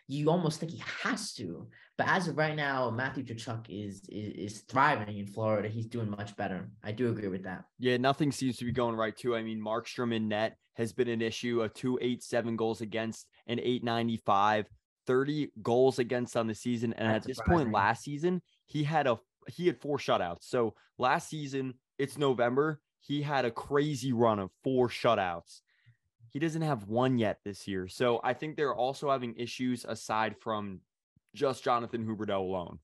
you 0.07 0.29
almost 0.29 0.59
think 0.59 0.71
he 0.71 0.83
has 1.03 1.33
to. 1.33 1.67
But 1.97 2.07
as 2.07 2.27
of 2.27 2.37
right 2.37 2.55
now, 2.55 2.89
Matthew 2.89 3.23
Tkachuk 3.23 3.65
is, 3.69 4.01
is 4.09 4.53
is 4.53 4.61
thriving 4.61 5.17
in 5.17 5.27
Florida. 5.27 5.69
He's 5.69 5.85
doing 5.85 6.09
much 6.09 6.35
better. 6.35 6.69
I 6.83 6.91
do 6.91 7.09
agree 7.09 7.27
with 7.29 7.43
that. 7.43 7.65
Yeah, 7.79 7.97
nothing 7.97 8.31
seems 8.31 8.57
to 8.57 8.65
be 8.65 8.71
going 8.71 8.95
right 8.95 9.15
too. 9.15 9.35
I 9.35 9.43
mean, 9.43 9.61
Markstrom 9.63 10.13
in 10.13 10.27
net 10.27 10.57
has 10.75 10.91
been 10.91 11.07
an 11.07 11.21
issue. 11.21 11.61
A 11.61 11.69
two 11.69 11.99
eight 12.01 12.23
seven 12.23 12.55
goals 12.55 12.81
against, 12.81 13.27
an 13.47 13.59
eight 13.61 13.83
ninety 13.83 14.17
five. 14.17 14.67
30 15.05 15.51
goals 15.61 15.99
against 15.99 16.37
on 16.37 16.47
the 16.47 16.55
season. 16.55 16.93
And 16.93 17.09
That's 17.09 17.25
at 17.25 17.27
this 17.27 17.35
surprising. 17.35 17.65
point 17.65 17.75
last 17.75 18.03
season, 18.03 18.41
he 18.67 18.83
had 18.83 19.05
a 19.05 19.19
he 19.49 19.67
had 19.67 19.77
four 19.81 19.97
shutouts. 19.97 20.43
So 20.43 20.75
last 20.97 21.29
season, 21.29 21.73
it's 21.99 22.17
November. 22.17 22.79
He 23.01 23.21
had 23.21 23.43
a 23.43 23.51
crazy 23.51 24.13
run 24.13 24.39
of 24.39 24.49
four 24.63 24.87
shutouts. 24.87 25.59
He 26.33 26.39
doesn't 26.39 26.63
have 26.63 26.87
one 26.87 27.17
yet 27.17 27.39
this 27.45 27.67
year. 27.67 27.87
So 27.87 28.19
I 28.23 28.33
think 28.33 28.57
they're 28.57 28.75
also 28.75 29.11
having 29.11 29.35
issues 29.37 29.85
aside 29.85 30.35
from 30.39 30.81
just 31.35 31.63
Jonathan 31.63 32.05
Huberdeau 32.05 32.39
alone. 32.39 32.79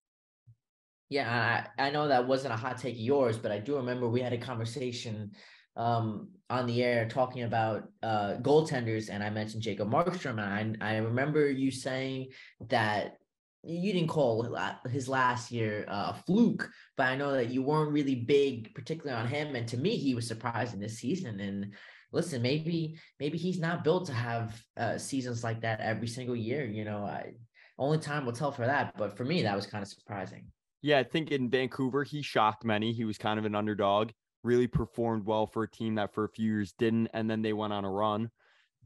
Yeah, 1.09 1.65
I, 1.77 1.87
I 1.87 1.89
know 1.89 2.07
that 2.07 2.27
wasn't 2.27 2.53
a 2.53 2.57
hot 2.57 2.77
take 2.77 2.93
of 2.93 2.99
yours, 2.99 3.37
but 3.37 3.51
I 3.51 3.57
do 3.57 3.77
remember 3.77 4.07
we 4.07 4.21
had 4.21 4.33
a 4.33 4.37
conversation 4.37 5.31
um, 5.75 6.29
on 6.51 6.67
the 6.67 6.83
air 6.83 7.07
talking 7.07 7.43
about 7.43 7.89
uh, 8.03 8.35
goaltenders, 8.41 9.09
and 9.09 9.23
I 9.23 9.31
mentioned 9.31 9.63
Jacob 9.63 9.89
Markstrom, 9.89 10.39
and 10.39 10.77
I, 10.81 10.93
I 10.93 10.97
remember 10.97 11.49
you 11.49 11.71
saying 11.71 12.27
that 12.67 13.17
you 13.63 13.91
didn't 13.91 14.09
call 14.09 14.55
his 14.89 15.09
last 15.09 15.51
year 15.51 15.85
uh, 15.87 16.13
a 16.13 16.23
fluke, 16.25 16.69
but 16.95 17.07
I 17.07 17.15
know 17.15 17.33
that 17.33 17.49
you 17.49 17.61
weren't 17.61 17.91
really 17.91 18.15
big, 18.15 18.73
particularly 18.73 19.19
on 19.19 19.27
him. 19.27 19.55
And 19.55 19.67
to 19.67 19.77
me, 19.77 19.97
he 19.97 20.15
was 20.15 20.27
surprising 20.27 20.79
this 20.79 20.99
season. 20.99 21.39
And 21.39 21.73
listen, 22.11 22.41
maybe 22.41 22.97
maybe 23.19 23.37
he's 23.37 23.59
not 23.59 23.83
built 23.83 24.05
to 24.07 24.13
have 24.13 24.61
uh, 24.77 24.97
seasons 24.97 25.43
like 25.43 25.61
that 25.61 25.79
every 25.79 26.07
single 26.07 26.35
year. 26.35 26.65
You 26.65 26.85
know, 26.85 27.03
I, 27.03 27.33
only 27.77 27.97
time 27.97 28.25
will 28.25 28.33
tell 28.33 28.51
for 28.51 28.65
that. 28.65 28.95
But 28.97 29.15
for 29.15 29.23
me, 29.23 29.43
that 29.43 29.55
was 29.55 29.65
kind 29.65 29.81
of 29.81 29.87
surprising. 29.87 30.45
Yeah, 30.81 30.99
I 30.99 31.03
think 31.03 31.31
in 31.31 31.49
Vancouver, 31.49 32.03
he 32.03 32.21
shocked 32.21 32.63
many. 32.63 32.93
He 32.93 33.05
was 33.05 33.17
kind 33.17 33.37
of 33.37 33.45
an 33.45 33.55
underdog, 33.55 34.11
really 34.43 34.67
performed 34.67 35.25
well 35.25 35.45
for 35.45 35.63
a 35.63 35.69
team 35.69 35.95
that 35.95 36.13
for 36.13 36.23
a 36.23 36.29
few 36.29 36.45
years 36.45 36.73
didn't, 36.77 37.09
and 37.13 37.29
then 37.29 37.41
they 37.41 37.53
went 37.53 37.73
on 37.73 37.85
a 37.85 37.89
run. 37.89 38.29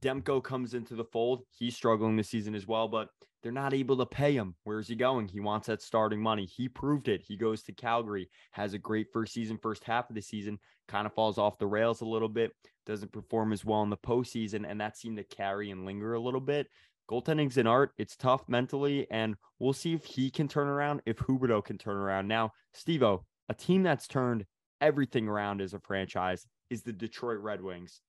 Demko 0.02 0.44
comes 0.44 0.74
into 0.74 0.96
the 0.96 1.06
fold. 1.06 1.44
He's 1.52 1.76
struggling 1.76 2.18
this 2.18 2.30
season 2.30 2.56
as 2.56 2.68
well, 2.68 2.88
but 2.88 3.10
they're 3.44 3.52
not 3.52 3.74
able 3.74 3.98
to 3.98 4.06
pay 4.06 4.34
him. 4.34 4.56
Where's 4.64 4.88
he 4.88 4.96
going? 4.96 5.28
He 5.28 5.42
wants 5.42 5.68
that 5.68 5.82
starting 5.82 6.22
money. 6.22 6.46
He 6.46 6.70
proved 6.70 7.10
it. 7.10 7.22
He 7.22 7.36
goes 7.36 7.62
to 7.64 7.74
Calgary, 7.74 8.30
has 8.52 8.74
a 8.74 8.80
great 8.80 9.08
first 9.12 9.34
season, 9.34 9.60
first 9.62 9.84
half 9.84 10.10
of 10.10 10.16
the 10.16 10.22
season, 10.22 10.58
kind 10.88 11.06
of 11.06 11.14
falls 11.14 11.38
off 11.38 11.60
the 11.60 11.68
rails 11.68 12.02
a 12.02 12.06
little 12.06 12.30
bit, 12.30 12.54
doesn't 12.86 13.12
perform 13.12 13.52
as 13.52 13.66
well 13.66 13.84
in 13.84 13.90
the 13.90 13.98
postseason, 13.98 14.66
and 14.68 14.80
that 14.80 14.98
seemed 14.98 15.18
to 15.18 15.24
carry 15.24 15.72
and 15.72 15.86
linger 15.86 16.14
a 16.14 16.20
little 16.20 16.42
bit. 16.42 16.68
Goaltending's 17.10 17.58
an 17.58 17.68
art. 17.68 17.92
It's 17.98 18.16
tough 18.16 18.48
mentally, 18.48 19.06
and 19.12 19.36
we'll 19.60 19.74
see 19.74 19.94
if 19.94 20.06
he 20.06 20.32
can 20.32 20.48
turn 20.48 20.68
around, 20.68 21.02
if 21.06 21.18
Huberdeau 21.18 21.64
can 21.64 21.78
turn 21.78 21.98
around. 21.98 22.30
Now, 22.30 22.54
Stevo, 22.74 23.24
a 23.50 23.54
team 23.54 23.84
that's 23.84 24.08
turned 24.08 24.46
everything 24.80 25.28
around 25.28 25.62
as 25.62 25.74
a 25.74 25.80
franchise 25.80 26.48
is 26.70 26.84
the 26.84 26.94
Detroit 26.94 27.40
Red 27.40 27.62
Wings. 27.62 28.02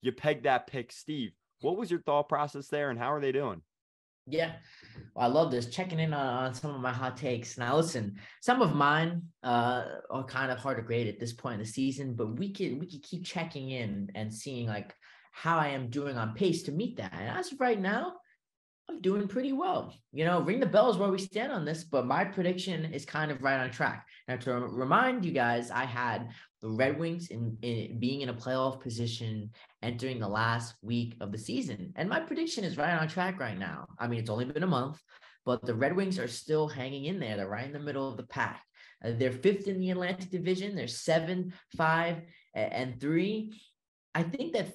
You 0.00 0.12
pegged 0.12 0.44
that 0.44 0.66
pick, 0.66 0.92
Steve. 0.92 1.32
What 1.60 1.76
was 1.76 1.90
your 1.90 2.00
thought 2.00 2.28
process 2.28 2.68
there, 2.68 2.88
and 2.88 2.98
how 2.98 3.12
are 3.12 3.20
they 3.20 3.32
doing? 3.32 3.62
Yeah, 4.30 4.52
well, 5.14 5.26
I 5.26 5.32
love 5.32 5.50
this. 5.50 5.66
Checking 5.66 5.98
in 5.98 6.12
on, 6.12 6.44
on, 6.44 6.54
some 6.54 6.74
of 6.74 6.80
my 6.80 6.92
hot 6.92 7.16
takes. 7.16 7.58
Now, 7.58 7.76
listen, 7.76 8.16
some 8.40 8.62
of 8.62 8.74
mine 8.74 9.22
uh, 9.42 9.84
are 10.10 10.24
kind 10.24 10.50
of 10.50 10.58
hard 10.58 10.76
to 10.76 10.82
grade 10.82 11.08
at 11.08 11.18
this 11.18 11.32
point 11.32 11.54
in 11.54 11.60
the 11.60 11.66
season, 11.66 12.14
but 12.14 12.38
we 12.38 12.52
could 12.52 12.78
we 12.80 12.86
could 12.86 13.02
keep 13.02 13.24
checking 13.24 13.70
in 13.70 14.10
and 14.14 14.32
seeing 14.32 14.68
like 14.68 14.94
how 15.32 15.58
I 15.58 15.68
am 15.68 15.88
doing 15.88 16.16
on 16.16 16.34
pace 16.34 16.62
to 16.64 16.72
meet 16.72 16.96
that. 16.96 17.12
And 17.12 17.38
as 17.38 17.52
of 17.52 17.60
right 17.60 17.80
now, 17.80 18.14
I'm 18.88 19.00
doing 19.00 19.28
pretty 19.28 19.52
well. 19.52 19.94
You 20.12 20.24
know, 20.24 20.40
ring 20.40 20.60
the 20.60 20.66
bells 20.66 20.96
where 20.96 21.10
we 21.10 21.18
stand 21.18 21.52
on 21.52 21.64
this, 21.64 21.84
but 21.84 22.06
my 22.06 22.24
prediction 22.24 22.86
is 22.86 23.04
kind 23.04 23.30
of 23.30 23.42
right 23.42 23.60
on 23.60 23.70
track. 23.70 24.06
Now, 24.26 24.36
to 24.36 24.52
remind 24.54 25.24
you 25.24 25.32
guys, 25.32 25.70
I 25.70 25.84
had 25.84 26.30
the 26.62 26.70
Red 26.70 26.98
Wings 26.98 27.28
in, 27.28 27.56
in, 27.62 28.00
being 28.00 28.22
in 28.22 28.30
a 28.30 28.34
playoff 28.34 28.80
position 28.80 29.50
entering 29.82 30.18
the 30.18 30.28
last 30.28 30.74
week 30.82 31.16
of 31.20 31.32
the 31.32 31.38
season. 31.38 31.92
And 31.96 32.08
my 32.08 32.20
prediction 32.20 32.64
is 32.64 32.78
right 32.78 32.98
on 32.98 33.08
track 33.08 33.38
right 33.38 33.58
now. 33.58 33.86
I 33.98 34.08
mean, 34.08 34.20
it's 34.20 34.30
only 34.30 34.46
been 34.46 34.62
a 34.62 34.66
month, 34.66 34.98
but 35.44 35.64
the 35.64 35.74
Red 35.74 35.94
Wings 35.94 36.18
are 36.18 36.28
still 36.28 36.66
hanging 36.66 37.04
in 37.04 37.20
there. 37.20 37.36
They're 37.36 37.48
right 37.48 37.66
in 37.66 37.72
the 37.72 37.78
middle 37.78 38.08
of 38.08 38.16
the 38.16 38.26
pack. 38.26 38.62
Uh, 39.04 39.12
they're 39.16 39.32
fifth 39.32 39.68
in 39.68 39.78
the 39.78 39.90
Atlantic 39.90 40.30
Division. 40.30 40.74
They're 40.74 40.88
seven, 40.88 41.52
five, 41.76 42.22
and 42.54 43.00
three. 43.00 43.60
I 44.14 44.22
think 44.22 44.54
that 44.54 44.72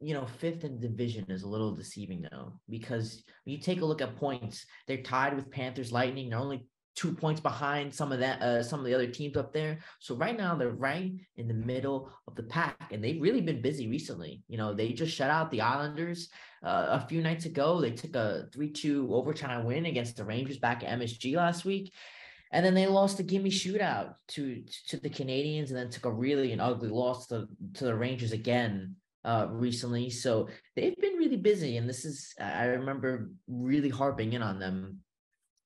you 0.00 0.14
know, 0.14 0.26
fifth 0.26 0.64
in 0.64 0.78
division 0.78 1.24
is 1.30 1.42
a 1.42 1.48
little 1.48 1.74
deceiving 1.74 2.26
though, 2.30 2.52
because 2.68 3.22
you 3.44 3.58
take 3.58 3.80
a 3.80 3.84
look 3.84 4.02
at 4.02 4.16
points, 4.16 4.66
they're 4.86 5.02
tied 5.02 5.34
with 5.34 5.50
Panthers 5.50 5.92
Lightning. 5.92 6.28
They're 6.28 6.38
only 6.38 6.66
two 6.94 7.12
points 7.12 7.40
behind 7.40 7.94
some 7.94 8.10
of 8.10 8.18
that, 8.20 8.40
uh, 8.40 8.62
some 8.62 8.80
of 8.80 8.86
the 8.86 8.94
other 8.94 9.06
teams 9.06 9.36
up 9.36 9.52
there. 9.52 9.78
So 10.00 10.14
right 10.16 10.36
now 10.36 10.54
they're 10.54 10.70
right 10.70 11.12
in 11.36 11.48
the 11.48 11.54
middle 11.54 12.10
of 12.26 12.34
the 12.34 12.42
pack, 12.42 12.90
and 12.90 13.02
they've 13.02 13.20
really 13.20 13.40
been 13.40 13.62
busy 13.62 13.88
recently. 13.88 14.42
You 14.48 14.58
know, 14.58 14.74
they 14.74 14.92
just 14.92 15.14
shut 15.14 15.30
out 15.30 15.50
the 15.50 15.60
Islanders 15.60 16.30
uh, 16.62 16.86
a 16.90 17.06
few 17.06 17.22
nights 17.22 17.44
ago. 17.44 17.80
They 17.80 17.90
took 17.90 18.16
a 18.16 18.48
three-two 18.52 19.14
overtime 19.14 19.64
win 19.64 19.86
against 19.86 20.16
the 20.16 20.24
Rangers 20.24 20.58
back 20.58 20.82
at 20.82 20.98
MSG 20.98 21.36
last 21.36 21.64
week. 21.64 21.92
And 22.52 22.64
then 22.64 22.74
they 22.74 22.86
lost 22.86 23.20
a 23.20 23.22
gimme 23.22 23.50
shootout 23.50 24.14
to 24.28 24.62
to 24.88 24.98
the 24.98 25.10
Canadiens, 25.10 25.68
and 25.68 25.76
then 25.76 25.90
took 25.90 26.06
a 26.06 26.12
really 26.12 26.52
an 26.52 26.60
ugly 26.60 26.88
loss 26.88 27.26
to, 27.28 27.48
to 27.74 27.84
the 27.84 27.94
Rangers 27.94 28.32
again 28.32 28.96
uh, 29.26 29.48
recently. 29.50 30.08
So 30.08 30.48
they've 30.76 30.96
been 30.96 31.16
really 31.16 31.36
busy, 31.36 31.76
and 31.76 31.88
this 31.88 32.04
is 32.04 32.32
I 32.40 32.66
remember 32.66 33.30
really 33.48 33.90
harping 33.90 34.32
in 34.32 34.42
on 34.42 34.58
them. 34.58 35.00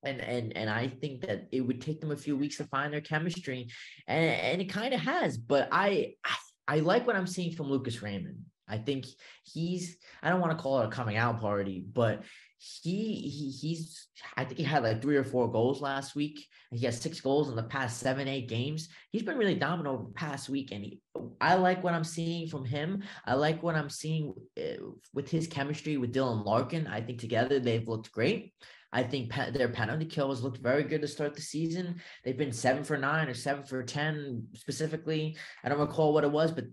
And 0.03 0.19
and 0.19 0.57
and 0.57 0.67
I 0.67 0.87
think 0.87 1.21
that 1.27 1.47
it 1.51 1.61
would 1.61 1.79
take 1.79 2.01
them 2.01 2.11
a 2.11 2.17
few 2.17 2.35
weeks 2.35 2.57
to 2.57 2.63
find 2.65 2.91
their 2.91 3.01
chemistry, 3.01 3.69
and 4.07 4.25
and 4.25 4.61
it 4.61 4.65
kind 4.65 4.95
of 4.95 4.99
has. 4.99 5.37
But 5.37 5.69
I, 5.71 6.15
I 6.25 6.35
I 6.67 6.79
like 6.79 7.05
what 7.05 7.15
I'm 7.15 7.27
seeing 7.27 7.53
from 7.55 7.69
Lucas 7.69 8.01
Raymond. 8.01 8.39
I 8.67 8.79
think 8.79 9.05
he's 9.43 9.97
I 10.23 10.29
don't 10.29 10.41
want 10.41 10.57
to 10.57 10.61
call 10.61 10.81
it 10.81 10.87
a 10.87 10.89
coming 10.89 11.17
out 11.17 11.39
party, 11.39 11.85
but 11.93 12.23
he, 12.63 13.15
he 13.15 13.49
he's 13.49 14.07
I 14.37 14.45
think 14.45 14.59
he 14.59 14.63
had 14.63 14.83
like 14.83 15.01
three 15.01 15.17
or 15.17 15.23
four 15.23 15.51
goals 15.51 15.81
last 15.81 16.15
week. 16.15 16.45
He 16.71 16.85
has 16.85 17.01
six 17.01 17.19
goals 17.19 17.49
in 17.49 17.55
the 17.55 17.63
past 17.63 17.99
seven 17.99 18.27
eight 18.27 18.47
games. 18.47 18.87
He's 19.09 19.23
been 19.23 19.39
really 19.39 19.55
dominant 19.55 19.95
over 19.95 20.03
the 20.03 20.13
past 20.13 20.47
week, 20.47 20.71
and 20.71 20.83
he, 20.83 21.01
I 21.39 21.55
like 21.55 21.83
what 21.83 21.95
I'm 21.95 22.03
seeing 22.03 22.47
from 22.47 22.63
him. 22.63 23.01
I 23.25 23.33
like 23.33 23.63
what 23.63 23.73
I'm 23.73 23.89
seeing 23.89 24.35
eh, 24.57 24.77
with 25.11 25.27
his 25.27 25.47
chemistry 25.47 25.97
with 25.97 26.13
Dylan 26.13 26.45
Larkin. 26.45 26.85
I 26.85 27.01
think 27.01 27.19
together 27.19 27.59
they've 27.59 27.87
looked 27.87 28.11
great. 28.11 28.53
I 28.93 29.01
think 29.03 29.31
pe- 29.31 29.51
their 29.51 29.69
penalty 29.69 30.05
kills 30.05 30.43
looked 30.43 30.59
very 30.59 30.83
good 30.83 31.01
to 31.01 31.07
start 31.07 31.33
the 31.33 31.41
season. 31.41 31.99
They've 32.23 32.37
been 32.37 32.51
seven 32.51 32.83
for 32.83 32.95
nine 32.95 33.27
or 33.27 33.33
seven 33.33 33.63
for 33.63 33.81
ten 33.81 34.45
specifically. 34.53 35.35
I 35.63 35.69
don't 35.69 35.79
recall 35.79 36.13
what 36.13 36.25
it 36.25 36.31
was, 36.31 36.51
but 36.51 36.65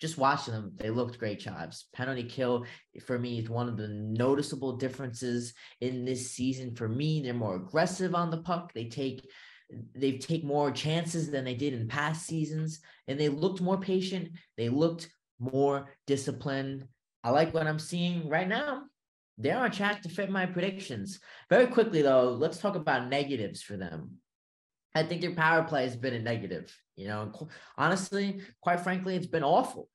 just 0.00 0.18
watching 0.18 0.52
them, 0.52 0.72
they 0.76 0.90
looked 0.90 1.18
great, 1.18 1.40
Chives. 1.40 1.86
Penalty 1.94 2.24
kill 2.24 2.66
for 3.06 3.18
me 3.18 3.38
is 3.38 3.48
one 3.48 3.68
of 3.68 3.76
the 3.76 3.88
noticeable 3.88 4.76
differences 4.76 5.54
in 5.80 6.04
this 6.04 6.30
season. 6.32 6.74
For 6.74 6.88
me, 6.88 7.22
they're 7.22 7.34
more 7.34 7.56
aggressive 7.56 8.14
on 8.14 8.30
the 8.30 8.42
puck. 8.42 8.72
They 8.74 8.84
take 8.84 9.26
they 9.94 10.18
take 10.18 10.44
more 10.44 10.70
chances 10.70 11.30
than 11.30 11.44
they 11.44 11.54
did 11.54 11.74
in 11.74 11.88
past 11.88 12.24
seasons, 12.26 12.80
and 13.08 13.18
they 13.18 13.28
looked 13.28 13.60
more 13.60 13.78
patient. 13.78 14.28
They 14.56 14.68
looked 14.68 15.08
more 15.40 15.88
disciplined. 16.06 16.86
I 17.24 17.30
like 17.30 17.52
what 17.52 17.66
I'm 17.66 17.80
seeing 17.80 18.28
right 18.28 18.46
now. 18.46 18.84
They're 19.38 19.58
on 19.58 19.70
track 19.70 20.02
to 20.02 20.08
fit 20.08 20.30
my 20.30 20.46
predictions. 20.46 21.18
Very 21.50 21.66
quickly, 21.66 22.02
though, 22.02 22.30
let's 22.30 22.58
talk 22.58 22.76
about 22.76 23.08
negatives 23.08 23.62
for 23.62 23.76
them. 23.76 24.18
I 24.96 25.02
think 25.02 25.20
their 25.20 25.34
power 25.34 25.62
play 25.62 25.82
has 25.82 25.94
been 25.94 26.14
a 26.14 26.18
negative. 26.18 26.74
You 26.96 27.08
know, 27.08 27.30
honestly, 27.76 28.40
quite 28.62 28.80
frankly, 28.80 29.14
it's 29.14 29.26
been 29.26 29.44
awful. 29.44 29.90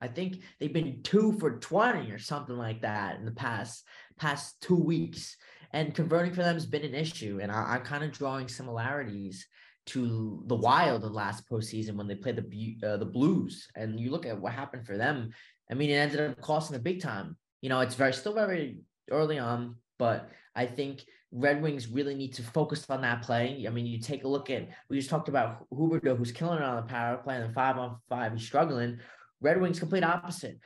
I 0.00 0.08
think 0.08 0.40
they've 0.58 0.72
been 0.72 1.02
two 1.02 1.32
for 1.38 1.58
20 1.58 2.10
or 2.10 2.18
something 2.18 2.56
like 2.56 2.80
that 2.80 3.16
in 3.16 3.26
the 3.26 3.32
past 3.32 3.84
past 4.18 4.60
two 4.62 4.76
weeks. 4.76 5.36
And 5.72 5.94
converting 5.94 6.32
for 6.32 6.42
them 6.42 6.54
has 6.54 6.64
been 6.64 6.84
an 6.84 6.94
issue. 6.94 7.38
And 7.42 7.52
I, 7.52 7.76
am 7.76 7.82
kind 7.82 8.02
of 8.02 8.12
drawing 8.12 8.48
similarities 8.48 9.46
to 9.86 10.42
the 10.46 10.54
Wild 10.54 11.04
in 11.04 11.12
last 11.12 11.48
postseason 11.50 11.96
when 11.96 12.08
they 12.08 12.14
played 12.14 12.36
the 12.36 12.76
uh, 12.86 12.96
the 12.96 13.04
Blues. 13.04 13.68
And 13.76 14.00
you 14.00 14.10
look 14.10 14.24
at 14.24 14.40
what 14.40 14.54
happened 14.54 14.86
for 14.86 14.96
them. 14.96 15.30
I 15.70 15.74
mean, 15.74 15.90
it 15.90 15.94
ended 15.94 16.20
up 16.20 16.40
costing 16.40 16.74
them 16.74 16.82
big 16.82 17.02
time. 17.02 17.36
You 17.60 17.68
know, 17.68 17.80
it's 17.80 17.94
very 17.94 18.14
still 18.14 18.34
very 18.34 18.78
early 19.10 19.38
on, 19.38 19.76
but 19.98 20.30
I 20.54 20.64
think 20.64 21.04
Red 21.32 21.60
Wings 21.60 21.88
really 21.88 22.14
need 22.14 22.34
to 22.34 22.42
focus 22.42 22.86
on 22.88 23.02
that 23.02 23.22
play. 23.22 23.64
I 23.66 23.70
mean, 23.70 23.86
you 23.86 23.98
take 23.98 24.24
a 24.24 24.28
look 24.28 24.48
at 24.50 24.68
we 24.88 24.96
just 24.96 25.10
talked 25.10 25.28
about 25.28 25.68
Huberdeau, 25.70 26.16
who's 26.16 26.32
killing 26.32 26.58
it 26.58 26.64
on 26.64 26.76
the 26.76 26.82
power 26.82 27.16
play, 27.18 27.36
and 27.36 27.52
five 27.52 27.76
on 27.76 27.96
five, 28.08 28.32
he's 28.32 28.46
struggling. 28.46 28.98
Red 29.40 29.60
Wings 29.60 29.78
complete 29.78 30.04
opposite, 30.04 30.58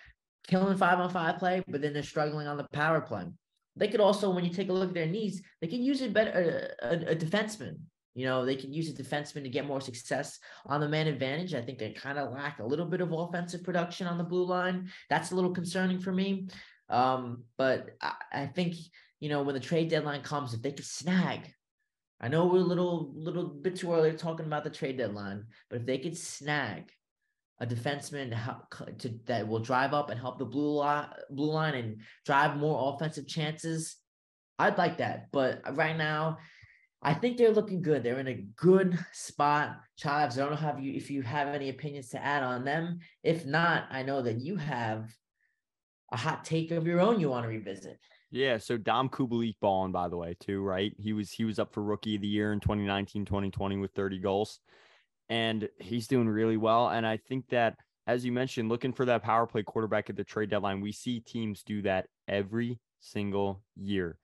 killing 0.47 0.76
five 0.76 0.99
on 0.99 1.11
five 1.11 1.38
play, 1.38 1.62
but 1.67 1.81
then 1.81 1.93
they're 1.93 2.02
struggling 2.02 2.47
on 2.47 2.57
the 2.57 2.69
power 2.73 3.00
play. 3.00 3.25
They 3.76 3.88
could 3.88 4.00
also, 4.00 4.31
when 4.31 4.45
you 4.45 4.50
take 4.50 4.69
a 4.69 4.73
look 4.73 4.88
at 4.88 4.95
their 4.95 5.07
needs, 5.07 5.40
they 5.61 5.67
could 5.67 5.81
use 5.81 6.02
it 6.02 6.12
better 6.12 6.76
a, 6.83 6.87
a, 6.87 7.12
a 7.12 7.17
defenseman. 7.17 7.79
You 8.14 8.26
know, 8.26 8.45
they 8.45 8.57
can 8.57 8.73
use 8.73 8.90
a 8.90 9.02
defenseman 9.02 9.45
to 9.45 9.49
get 9.49 9.67
more 9.67 9.81
success 9.81 10.38
on 10.67 10.81
the 10.81 10.88
man 10.88 11.07
advantage. 11.07 11.55
I 11.55 11.62
think 11.62 11.79
they 11.79 11.93
kind 11.93 12.19
of 12.19 12.33
lack 12.33 12.59
a 12.59 12.67
little 12.67 12.87
bit 12.87 13.00
of 13.00 13.12
offensive 13.12 13.62
production 13.62 14.07
on 14.07 14.19
the 14.19 14.25
blue 14.25 14.45
line. 14.45 14.90
That's 15.09 15.31
a 15.31 15.35
little 15.35 15.52
concerning 15.52 16.00
for 16.00 16.12
me. 16.12 16.49
Um, 16.88 17.45
but 17.57 17.90
I, 18.02 18.14
I 18.33 18.47
think 18.47 18.75
you 19.20 19.28
know, 19.28 19.42
when 19.42 19.54
the 19.54 19.60
trade 19.60 19.90
deadline 19.90 20.22
comes, 20.22 20.54
if 20.54 20.62
they 20.62 20.72
could 20.72 20.84
snag, 20.84 21.52
I 22.20 22.28
know 22.28 22.46
we're 22.46 22.58
a 22.58 22.62
little 22.62 23.12
little 23.14 23.44
bit 23.44 23.76
too 23.76 23.92
early 23.92 24.12
talking 24.12 24.46
about 24.46 24.64
the 24.64 24.70
trade 24.70 24.98
deadline, 24.98 25.44
but 25.68 25.80
if 25.80 25.86
they 25.86 25.98
could 25.98 26.16
snag 26.16 26.90
a 27.60 27.66
defenseman 27.66 28.30
to 28.30 28.92
to, 28.98 29.20
that 29.26 29.46
will 29.46 29.60
drive 29.60 29.94
up 29.94 30.10
and 30.10 30.18
help 30.18 30.38
the 30.38 30.44
blue 30.44 30.74
line, 30.74 31.08
blue 31.30 31.52
line 31.52 31.74
and 31.74 32.00
drive 32.26 32.56
more 32.56 32.94
offensive 32.94 33.28
chances, 33.28 33.96
I'd 34.58 34.78
like 34.78 34.98
that. 34.98 35.30
But 35.32 35.62
right 35.76 35.96
now, 35.96 36.38
I 37.02 37.14
think 37.14 37.36
they're 37.36 37.52
looking 37.52 37.80
good. 37.80 38.02
They're 38.02 38.18
in 38.18 38.28
a 38.28 38.44
good 38.56 38.98
spot. 39.12 39.78
Chives, 39.96 40.38
I 40.38 40.46
don't 40.46 40.60
know 40.60 40.78
you 40.78 40.92
if 40.92 41.10
you 41.10 41.22
have 41.22 41.48
any 41.48 41.70
opinions 41.70 42.10
to 42.10 42.22
add 42.22 42.42
on 42.42 42.64
them. 42.64 42.98
If 43.22 43.46
not, 43.46 43.86
I 43.90 44.02
know 44.02 44.20
that 44.22 44.40
you 44.40 44.56
have 44.56 45.10
a 46.12 46.16
hot 46.16 46.44
take 46.44 46.70
of 46.70 46.86
your 46.86 47.00
own 47.00 47.20
you 47.20 47.30
want 47.30 47.44
to 47.44 47.48
revisit. 47.48 47.98
Yeah, 48.30 48.58
so 48.58 48.76
Dom 48.76 49.08
Kubalik 49.08 49.56
balling 49.60 49.92
by 49.92 50.08
the 50.08 50.16
way 50.16 50.37
too, 50.38 50.62
right? 50.62 50.94
He 50.99 51.12
was 51.12 51.30
he 51.32 51.44
was 51.44 51.58
up 51.58 51.72
for 51.72 51.82
rookie 51.82 52.14
of 52.14 52.22
the 52.22 52.28
year 52.28 52.52
in 52.52 52.60
2019, 52.60 53.25
2020 53.25 53.76
with 53.78 53.92
30 53.92 54.18
goals. 54.20 54.60
And 55.28 55.68
he's 55.78 56.06
doing 56.06 56.28
really 56.28 56.56
well 56.56 56.88
and 56.88 57.06
I 57.06 57.16
think 57.16 57.49
that 57.50 57.76
as 58.06 58.25
you 58.25 58.32
mentioned 58.32 58.68
looking 58.68 58.92
for 58.92 59.04
that 59.04 59.22
power 59.22 59.46
play 59.46 59.62
quarterback 59.62 60.10
at 60.10 60.16
the 60.16 60.25
trade 60.25 60.50
deadline, 60.50 60.80
we 60.80 60.92
see 60.92 61.20
teams 61.20 61.62
do 61.62 61.82
that 61.82 62.06
every 62.28 62.78
single 63.00 63.62
year. 63.76 64.18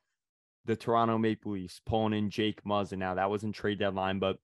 The 0.67 0.77
Toronto 0.77 1.19
Maple 1.19 1.53
Leafs 1.53 1.81
pulling 1.85 2.13
in 2.13 2.31
Jake 2.31 2.63
Muzzin. 2.65 2.99
Now 2.99 3.15
that 3.15 3.31
was 3.31 3.43
in 3.43 3.53
trade 3.53 3.79
deadline, 3.81 4.19
but 4.21 4.39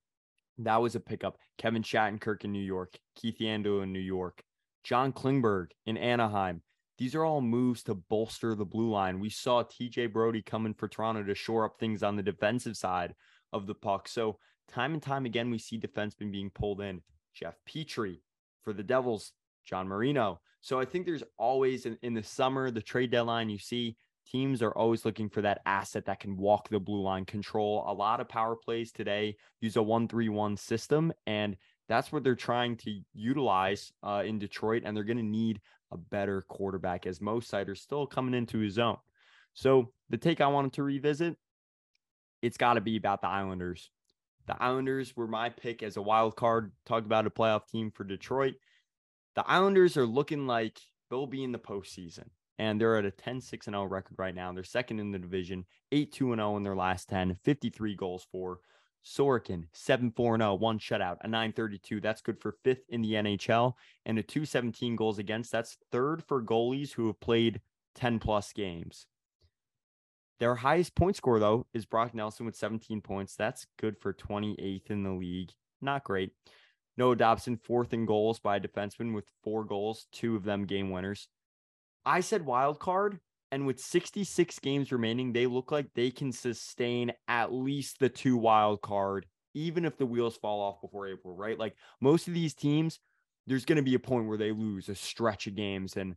that 0.59 0.81
was 0.81 0.97
a 0.97 1.01
pickup. 1.01 1.39
Kevin 1.59 1.83
Shattenkirk 1.83 2.45
in 2.45 2.53
New 2.53 2.63
York, 2.63 2.99
Keith 3.17 3.39
Yandle 3.41 3.83
in 3.83 3.93
New 3.93 4.01
York, 4.01 4.43
John 4.83 5.13
Klingberg 5.13 5.69
in 5.87 5.97
Anaheim 5.97 6.63
These 6.99 7.15
are 7.15 7.25
all 7.25 7.41
moves 7.41 7.83
to 7.85 7.95
bolster 7.95 8.55
the 8.55 8.65
blue 8.65 8.91
line. 8.91 9.21
We 9.21 9.31
saw 9.31 9.63
TJ 9.63 10.13
Brodie 10.13 10.43
coming 10.43 10.75
for 10.75 10.89
Toronto 10.89 11.23
to 11.25 11.35
shore 11.35 11.65
up 11.65 11.79
things 11.79 12.03
on 12.03 12.17
the 12.17 12.23
defensive 12.23 12.77
side 12.77 13.15
of 13.53 13.67
the 13.67 13.75
puck. 13.75 14.09
So, 14.09 14.39
time 14.69 14.93
and 14.93 15.03
time 15.03 15.27
again, 15.27 15.51
we 15.51 15.59
see 15.59 15.79
defensemen 15.79 16.31
being 16.31 16.51
pulled 16.51 16.81
in. 16.81 17.03
Jeff 17.35 17.55
Petry 17.69 18.21
for 18.63 18.73
the 18.73 18.83
Devils, 18.83 19.33
John 19.65 19.89
Marino. 19.89 20.41
So, 20.61 20.79
I 20.79 20.85
think 20.85 21.07
there's 21.07 21.25
always 21.39 21.87
in, 21.87 21.99
in 22.03 22.15
the 22.15 22.23
summer, 22.23 22.71
the 22.71 22.83
trade 22.83 23.11
deadline, 23.11 23.51
you 23.51 23.59
see 23.59 23.97
teams 24.27 24.63
are 24.63 24.73
always 24.73 25.05
looking 25.05 25.29
for 25.29 25.43
that 25.43 25.61
asset 25.67 26.07
that 26.07 26.21
can 26.21 26.37
walk 26.37 26.69
the 26.69 26.81
blue 26.81 27.03
line 27.03 27.25
control. 27.25 27.85
A 27.87 27.93
lot 27.93 28.21
of 28.21 28.29
power 28.29 28.57
plays 28.57 28.93
today 28.93 29.37
use 29.61 29.77
a 29.77 29.83
1 29.83 30.09
3 30.09 30.29
1 30.29 30.57
system. 30.57 31.13
And 31.27 31.57
that's 31.89 32.13
what 32.13 32.25
they're 32.25 32.35
trying 32.35 32.77
to 32.79 33.01
utilize 33.13 33.93
uh, 34.03 34.23
in 34.25 34.39
Detroit. 34.39 34.83
And 34.85 34.97
they're 34.97 35.05
going 35.05 35.17
to 35.17 35.23
need 35.23 35.61
a 35.93 35.97
better 35.97 36.43
quarterback 36.49 37.07
as 37.07 37.21
most 37.21 37.49
sides 37.49 37.69
are 37.69 37.75
still 37.75 38.07
coming 38.07 38.35
into 38.35 38.59
his 38.59 38.75
zone. 38.75 38.97
So 39.55 39.93
the 40.11 40.17
take 40.17 40.41
I 40.41 40.47
wanted 40.47 40.73
to 40.75 40.83
revisit, 40.83 41.37
it's 42.41 42.57
got 42.57 42.75
to 42.75 42.81
be 42.81 42.97
about 42.97 43.21
the 43.21 43.29
Islanders. 43.29 43.91
The 44.47 44.61
Islanders 44.61 45.17
were 45.17 45.29
my 45.29 45.51
pick 45.51 45.83
as 45.83 45.97
a 45.97 46.03
wild 46.03 46.35
card. 46.35 46.73
Talked 46.87 47.07
about 47.07 47.27
a 47.27 47.31
playoff 47.31 47.69
team 47.69 47.91
for 47.91 48.05
Detroit. 48.05 48.55
The 49.37 49.49
Islanders 49.49 49.97
are 49.97 50.07
looking 50.07 50.47
like 50.47 50.81
they'll 51.11 51.27
be 51.27 51.45
in 51.45 51.53
the 51.53 51.59
postseason 51.59 52.29
and 52.59 52.81
they're 52.81 52.97
at 52.97 53.05
a 53.05 53.11
10 53.11 53.41
6 53.41 53.67
0 53.67 53.85
record 53.85 54.19
right 54.19 54.35
now. 54.35 54.53
They're 54.53 54.65
second 54.65 54.99
in 54.99 55.13
the 55.13 55.19
division, 55.19 55.65
8 55.93 56.13
2 56.13 56.35
0 56.35 56.57
in 56.57 56.63
their 56.63 56.77
last 56.77 57.09
10, 57.09 57.37
53 57.43 57.95
goals 57.95 58.27
for. 58.31 58.61
Sorokin, 59.05 59.67
7 59.73 60.13
4 60.13 60.39
0, 60.39 60.55
one 60.55 60.79
shutout, 60.79 61.19
a 61.23 61.29
932. 61.29 62.01
That's 62.01 62.23
good 62.23 62.41
for 62.41 62.57
fifth 62.65 62.85
in 62.89 63.03
the 63.03 63.15
NHL, 63.15 63.75
and 64.07 64.19
a 64.19 64.23
217 64.23 64.97
goals 64.97 65.19
against. 65.19 65.51
That's 65.53 65.79
third 65.91 66.23
for 66.23 66.43
goalies 66.43 66.93
who 66.93 67.09
have 67.09 67.21
played 67.21 67.61
10 67.95 68.19
plus 68.19 68.53
games. 68.53 69.07
Their 70.39 70.57
highest 70.57 70.95
point 70.95 71.17
score, 71.17 71.39
though, 71.39 71.67
is 71.73 71.87
Brock 71.87 72.15
Nelson 72.15 72.47
with 72.47 72.57
17 72.57 73.01
points. 73.01 73.37
That's 73.37 73.67
good 73.79 73.97
for 73.99 74.13
28th 74.13 74.91
in 74.91 75.03
the 75.05 75.13
league. 75.13 75.53
Not 75.81 76.05
great. 76.05 76.33
Noah 76.97 77.17
Dobson, 77.17 77.57
fourth 77.57 77.93
in 77.93 78.07
goals 78.07 78.39
by 78.39 78.57
a 78.57 78.61
defenseman 78.61 79.15
with 79.15 79.31
four 79.43 79.65
goals, 79.65 80.07
two 80.13 80.37
of 80.37 80.45
them 80.45 80.67
game 80.67 80.91
winners. 80.91 81.29
I 82.05 82.21
said 82.21 82.45
wild 82.45 82.81
card, 82.81 83.21
and 83.53 83.67
with 83.67 83.79
66 83.79 84.59
games 84.61 84.91
remaining, 84.91 85.33
they 85.33 85.47
look 85.47 85.71
like 85.71 85.87
they 85.95 86.11
can 86.11 86.33
sustain 86.33 87.13
at 87.29 87.53
least 87.53 88.01
the 88.01 88.09
two 88.09 88.37
wild 88.37 88.81
card, 88.81 89.27
even 89.55 89.85
if 89.85 89.99
the 89.99 90.07
wheels 90.07 90.37
fall 90.37 90.61
off 90.61 90.81
before 90.81 91.07
April, 91.07 91.37
right? 91.37 91.59
Like 91.59 91.77
most 92.01 92.27
of 92.27 92.35
these 92.35 92.55
teams, 92.55 92.99
there's 93.47 93.67
going 93.67 93.77
to 93.77 93.83
be 93.83 93.95
a 93.95 94.01
point 94.01 94.27
where 94.27 94.39
they 94.39 94.53
lose 94.53 94.89
a 94.89 94.95
stretch 94.95 95.47
of 95.47 95.55
games, 95.55 95.97
and 95.97 96.15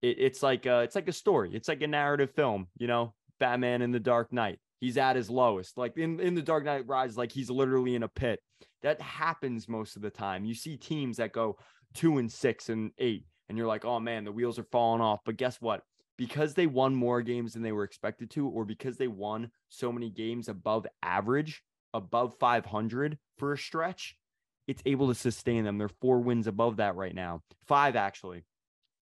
it, 0.00 0.16
it's 0.18 0.42
like 0.42 0.64
a, 0.66 0.80
it's 0.80 0.94
like 0.94 1.08
a 1.08 1.12
story. 1.12 1.50
It's 1.52 1.68
like 1.68 1.82
a 1.82 1.86
narrative 1.86 2.32
film, 2.34 2.66
you 2.78 2.86
know. 2.86 3.14
Batman 3.38 3.82
in 3.82 3.90
the 3.90 4.00
Dark 4.00 4.32
Knight. 4.32 4.58
He's 4.80 4.98
at 4.98 5.16
his 5.16 5.30
lowest. 5.30 5.76
Like 5.76 5.96
in, 5.96 6.20
in 6.20 6.34
the 6.34 6.42
Dark 6.42 6.64
Knight 6.64 6.86
Rise, 6.86 7.16
like 7.16 7.32
he's 7.32 7.50
literally 7.50 7.94
in 7.94 8.02
a 8.02 8.08
pit. 8.08 8.40
That 8.82 9.00
happens 9.00 9.68
most 9.68 9.96
of 9.96 10.02
the 10.02 10.10
time. 10.10 10.44
You 10.44 10.54
see 10.54 10.76
teams 10.76 11.16
that 11.16 11.32
go 11.32 11.56
two 11.94 12.18
and 12.18 12.30
six 12.30 12.68
and 12.68 12.92
eight 12.98 13.24
and 13.48 13.58
you're 13.58 13.66
like, 13.66 13.84
oh 13.84 13.98
man, 13.98 14.24
the 14.24 14.32
wheels 14.32 14.58
are 14.58 14.66
falling 14.70 15.02
off. 15.02 15.20
But 15.24 15.36
guess 15.36 15.60
what? 15.60 15.82
Because 16.20 16.52
they 16.52 16.66
won 16.66 16.94
more 16.94 17.22
games 17.22 17.54
than 17.54 17.62
they 17.62 17.72
were 17.72 17.82
expected 17.82 18.28
to, 18.32 18.46
or 18.46 18.66
because 18.66 18.98
they 18.98 19.08
won 19.08 19.50
so 19.70 19.90
many 19.90 20.10
games 20.10 20.48
above 20.48 20.86
average, 21.02 21.62
above 21.94 22.34
500 22.38 23.16
for 23.38 23.54
a 23.54 23.58
stretch, 23.58 24.18
it's 24.66 24.82
able 24.84 25.08
to 25.08 25.14
sustain 25.14 25.64
them. 25.64 25.78
They're 25.78 25.88
four 25.88 26.20
wins 26.20 26.46
above 26.46 26.76
that 26.76 26.94
right 26.94 27.14
now, 27.14 27.40
five 27.66 27.96
actually. 27.96 28.44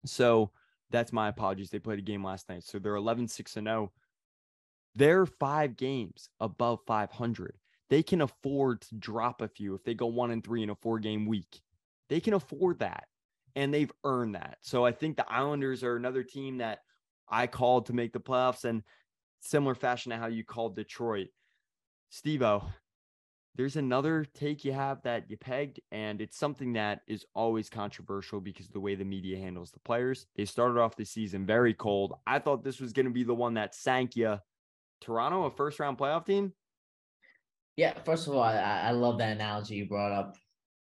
So 0.05 0.51
that's 0.91 1.13
my 1.13 1.29
apologies. 1.29 1.69
They 1.69 1.79
played 1.79 1.99
a 1.99 2.01
game 2.01 2.21
last 2.21 2.49
night. 2.49 2.65
So 2.65 2.79
they're 2.79 2.95
11 2.95 3.29
6 3.29 3.55
and 3.55 3.65
0. 3.65 3.93
They're 4.93 5.25
five 5.25 5.77
games 5.77 6.27
above 6.41 6.81
500. 6.85 7.55
They 7.89 8.03
can 8.03 8.19
afford 8.19 8.81
to 8.81 8.95
drop 8.95 9.41
a 9.41 9.47
few 9.47 9.73
if 9.73 9.85
they 9.85 9.93
go 9.93 10.07
one 10.07 10.31
and 10.31 10.43
three 10.43 10.63
in 10.63 10.69
a 10.69 10.75
four 10.75 10.99
game 10.99 11.27
week. 11.27 11.61
They 12.09 12.19
can 12.19 12.33
afford 12.33 12.79
that 12.79 13.05
and 13.55 13.73
they've 13.73 13.91
earned 14.03 14.35
that. 14.35 14.57
So 14.59 14.85
I 14.85 14.91
think 14.91 15.15
the 15.15 15.31
Islanders 15.31 15.81
are 15.81 15.95
another 15.95 16.21
team 16.21 16.57
that 16.57 16.79
I 17.29 17.47
called 17.47 17.87
to 17.87 17.93
make 17.93 18.13
the 18.13 18.19
playoffs 18.19 18.65
and 18.65 18.83
similar 19.41 19.75
fashion 19.75 20.11
to 20.11 20.17
how 20.17 20.27
you 20.27 20.43
called 20.43 20.75
Detroit. 20.75 21.27
Stevo, 22.11 22.65
there's 23.55 23.77
another 23.77 24.25
take 24.33 24.65
you 24.65 24.73
have 24.73 25.01
that 25.03 25.29
you 25.29 25.37
pegged, 25.37 25.79
and 25.91 26.19
it's 26.19 26.37
something 26.37 26.73
that 26.73 27.01
is 27.07 27.25
always 27.33 27.69
controversial 27.69 28.41
because 28.41 28.67
the 28.67 28.79
way 28.79 28.95
the 28.95 29.05
media 29.05 29.37
handles 29.37 29.71
the 29.71 29.79
players. 29.79 30.25
They 30.35 30.45
started 30.45 30.79
off 30.79 30.97
the 30.97 31.05
season 31.05 31.45
very 31.45 31.73
cold. 31.73 32.15
I 32.27 32.39
thought 32.39 32.63
this 32.63 32.81
was 32.81 32.91
going 32.91 33.05
to 33.05 33.11
be 33.11 33.23
the 33.23 33.33
one 33.33 33.53
that 33.53 33.73
sank 33.73 34.15
you. 34.15 34.37
Toronto, 35.01 35.43
a 35.43 35.51
first 35.51 35.79
round 35.79 35.97
playoff 35.97 36.25
team? 36.25 36.53
Yeah, 37.77 37.93
first 38.03 38.27
of 38.27 38.35
all, 38.35 38.43
I, 38.43 38.55
I 38.57 38.91
love 38.91 39.17
that 39.19 39.35
analogy 39.35 39.75
you 39.75 39.87
brought 39.87 40.11
up 40.11 40.35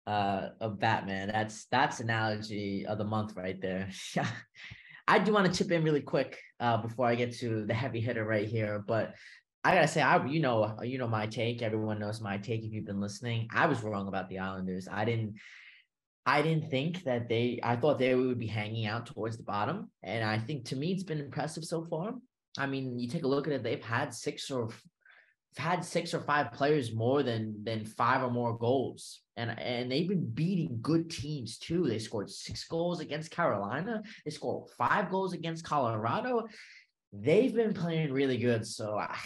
uh 0.07 0.51
of 0.61 0.79
Batman. 0.79 1.29
That's 1.29 1.67
that's 1.67 2.01
analogy 2.01 2.87
of 2.87 2.99
the 2.99 3.05
month 3.05 3.37
right 3.37 3.61
there. 3.61 3.89
I 5.07 5.19
do 5.19 5.33
want 5.33 5.53
to 5.53 5.57
chip 5.57 5.71
in 5.71 5.85
really 5.85 6.01
quick 6.01 6.39
uh 6.61 6.79
before 6.79 7.07
I 7.07 7.15
get 7.15 7.35
to 7.39 7.67
the 7.67 7.75
heavy 7.75 8.01
hitter 8.01 8.25
right 8.25 8.49
here, 8.49 8.85
but 8.87 9.15
I 9.63 9.75
gotta 9.75 9.89
say, 9.89 10.03
I 10.03 10.25
you 10.27 10.41
know 10.41 10.77
you 10.83 10.99
know 10.99 11.09
my 11.09 11.27
take. 11.27 11.63
Everyone 11.63 11.99
knows 11.99 12.21
my 12.21 12.37
take 12.37 12.65
if 12.65 12.73
you've 12.73 12.85
been 12.85 13.01
listening. 13.01 13.49
I 13.53 13.67
was 13.67 13.83
wrong 13.83 14.09
about 14.09 14.29
the 14.29 14.39
Islanders. 14.39 14.89
I 14.91 15.05
didn't 15.05 15.37
I 16.27 16.43
didn't 16.43 16.71
think 16.71 17.05
that 17.05 17.29
they 17.29 17.61
I 17.63 17.77
thought 17.77 17.99
they 17.99 18.15
would 18.15 18.39
be 18.39 18.47
hanging 18.47 18.87
out 18.87 19.07
towards 19.07 19.37
the 19.37 19.43
bottom. 19.43 19.91
And 20.03 20.25
I 20.25 20.39
think 20.39 20.67
to 20.67 20.77
me 20.77 20.93
it's 20.93 21.03
been 21.03 21.21
impressive 21.21 21.65
so 21.65 21.85
far. 21.85 22.15
I 22.57 22.67
mean, 22.67 22.99
you 22.99 23.09
take 23.09 23.25
a 23.25 23.29
look 23.29 23.47
at 23.47 23.53
it, 23.53 23.63
they've 23.63 23.83
had 23.83 24.15
six 24.15 24.51
or 24.51 24.69
had 25.57 25.85
six 25.85 26.13
or 26.15 26.21
five 26.21 26.53
players 26.53 26.95
more 26.95 27.23
than 27.23 27.63
than 27.65 27.85
five 27.85 28.23
or 28.23 28.31
more 28.31 28.57
goals. 28.59 29.21
And 29.37 29.59
and 29.59 29.91
they've 29.91 30.09
been 30.09 30.27
beating 30.27 30.79
good 30.83 31.11
teams 31.11 31.59
too. 31.59 31.87
They 31.87 31.99
scored 31.99 32.31
six 32.31 32.65
goals 32.65 33.01
against 33.01 33.31
carolina. 33.31 34.03
They 34.25 34.31
scored 34.31 34.71
five 34.77 35.11
goals 35.11 35.33
against 35.33 35.65
colorado. 35.65 36.47
They've 37.13 37.55
been 37.55 37.75
playing 37.75 38.13
really 38.13 38.39
good. 38.39 38.67
So 38.67 38.99
I, 38.99 39.17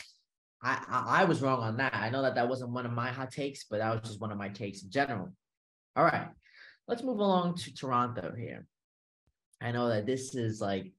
I 0.62 1.04
i 1.20 1.24
was 1.24 1.40
wrong 1.40 1.60
on 1.60 1.76
that. 1.78 1.94
I 1.94 2.10
know 2.10 2.22
that 2.22 2.34
that 2.34 2.48
wasn't 2.48 2.72
one 2.72 2.86
of 2.86 2.92
my 2.92 3.10
hot 3.10 3.30
takes 3.30 3.64
but 3.64 3.78
that 3.78 3.92
was 3.92 4.08
just 4.08 4.20
one 4.20 4.32
of 4.32 4.38
my 4.38 4.48
takes 4.48 4.82
in 4.82 4.90
general. 4.90 5.32
All 5.96 6.04
right. 6.04 6.28
Let's 6.86 7.02
move 7.02 7.18
along 7.18 7.56
to 7.56 7.74
toronto 7.74 8.34
here. 8.36 8.66
I 9.60 9.72
know 9.72 9.88
that 9.88 10.06
this 10.06 10.34
is 10.34 10.60
like 10.60 10.92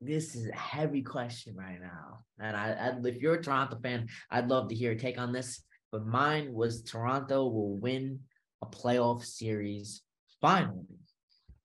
this 0.00 0.34
is 0.34 0.48
a 0.48 0.54
heavy 0.54 1.02
question 1.02 1.54
right 1.56 1.80
now. 1.80 2.20
And 2.38 2.56
I, 2.56 2.72
I, 2.72 3.06
if 3.06 3.16
you're 3.16 3.34
a 3.34 3.42
Toronto 3.42 3.78
fan, 3.82 4.08
I'd 4.30 4.48
love 4.48 4.68
to 4.68 4.74
hear 4.74 4.92
your 4.92 5.00
take 5.00 5.18
on 5.18 5.32
this. 5.32 5.62
But 5.92 6.06
mine 6.06 6.52
was 6.52 6.82
Toronto 6.82 7.46
will 7.46 7.76
win 7.76 8.20
a 8.62 8.66
playoff 8.66 9.24
series 9.24 10.02
finally. 10.40 10.84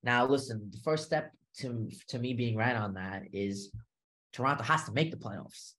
Now, 0.04 0.26
listen, 0.26 0.70
the 0.72 0.80
first 0.80 1.06
step 1.06 1.32
to, 1.60 1.90
to 2.08 2.20
me 2.20 2.34
being 2.34 2.56
right 2.56 2.76
on 2.76 2.94
that 2.94 3.24
is 3.34 3.72
Toronto 4.34 4.64
has 4.64 4.86
to 4.86 4.94
make 4.94 5.12
the 5.12 5.18
playoffs. 5.18 5.74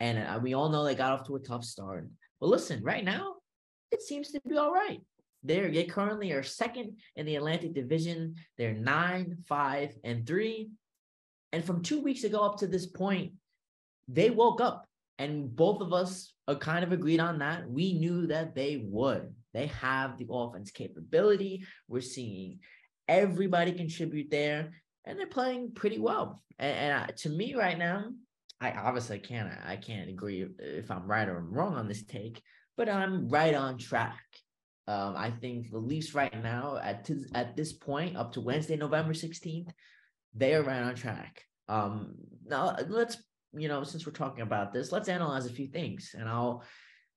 And 0.00 0.18
uh, 0.18 0.38
we 0.40 0.54
all 0.54 0.68
know 0.68 0.84
they 0.84 0.94
got 0.94 1.12
off 1.12 1.26
to 1.26 1.36
a 1.36 1.40
tough 1.40 1.64
start. 1.64 2.08
But 2.40 2.48
listen, 2.48 2.82
right 2.84 3.04
now, 3.04 3.34
it 3.90 4.02
seems 4.02 4.30
to 4.30 4.40
be 4.48 4.56
all 4.56 4.72
right. 4.72 5.00
They're, 5.42 5.70
they 5.70 5.84
currently 5.84 6.32
are 6.32 6.42
second 6.42 6.98
in 7.16 7.26
the 7.26 7.36
Atlantic 7.36 7.74
Division. 7.74 8.36
They're 8.56 8.74
nine, 8.74 9.38
five, 9.48 9.94
and 10.04 10.26
three. 10.26 10.70
And 11.52 11.64
from 11.64 11.82
two 11.82 12.02
weeks 12.02 12.24
ago 12.24 12.40
up 12.40 12.58
to 12.58 12.66
this 12.66 12.86
point, 12.86 13.32
they 14.06 14.30
woke 14.30 14.60
up 14.60 14.86
and 15.18 15.54
both 15.54 15.80
of 15.80 15.92
us 15.92 16.32
are 16.46 16.54
kind 16.54 16.84
of 16.84 16.92
agreed 16.92 17.20
on 17.20 17.40
that. 17.40 17.68
We 17.68 17.94
knew 17.94 18.26
that 18.28 18.54
they 18.54 18.84
would. 18.84 19.34
They 19.52 19.66
have 19.66 20.16
the 20.16 20.26
offense 20.30 20.70
capability. 20.70 21.64
We're 21.88 22.00
seeing 22.00 22.60
everybody 23.08 23.72
contribute 23.72 24.30
there, 24.30 24.70
and 25.04 25.18
they're 25.18 25.26
playing 25.26 25.72
pretty 25.74 25.98
well. 25.98 26.42
And, 26.58 26.76
and 26.76 27.16
to 27.18 27.30
me, 27.30 27.54
right 27.54 27.78
now, 27.78 28.12
I 28.60 28.72
obviously 28.72 29.18
can't. 29.18 29.50
I 29.66 29.76
can't 29.76 30.10
agree 30.10 30.46
if 30.58 30.90
I'm 30.90 31.06
right 31.06 31.28
or 31.28 31.38
I'm 31.38 31.52
wrong 31.52 31.74
on 31.74 31.88
this 31.88 32.04
take, 32.04 32.42
but 32.76 32.88
I'm 32.88 33.28
right 33.28 33.54
on 33.54 33.78
track. 33.78 34.22
Um, 34.86 35.14
I 35.16 35.30
think 35.30 35.70
the 35.70 35.78
Leafs 35.78 36.14
right 36.14 36.42
now 36.42 36.78
at 36.82 37.04
t- 37.04 37.24
at 37.34 37.56
this 37.56 37.72
point, 37.72 38.16
up 38.16 38.32
to 38.32 38.40
Wednesday, 38.40 38.76
November 38.76 39.14
sixteenth, 39.14 39.70
they 40.38 40.54
are 40.54 40.62
right 40.62 40.82
on 40.82 40.94
track. 40.94 41.42
Um, 41.68 42.14
now 42.46 42.76
let's 42.88 43.18
you 43.52 43.68
know 43.68 43.84
since 43.84 44.06
we're 44.06 44.12
talking 44.12 44.42
about 44.42 44.72
this, 44.72 44.92
let's 44.92 45.08
analyze 45.08 45.46
a 45.46 45.52
few 45.52 45.66
things, 45.66 46.14
and 46.18 46.28
I'll 46.28 46.62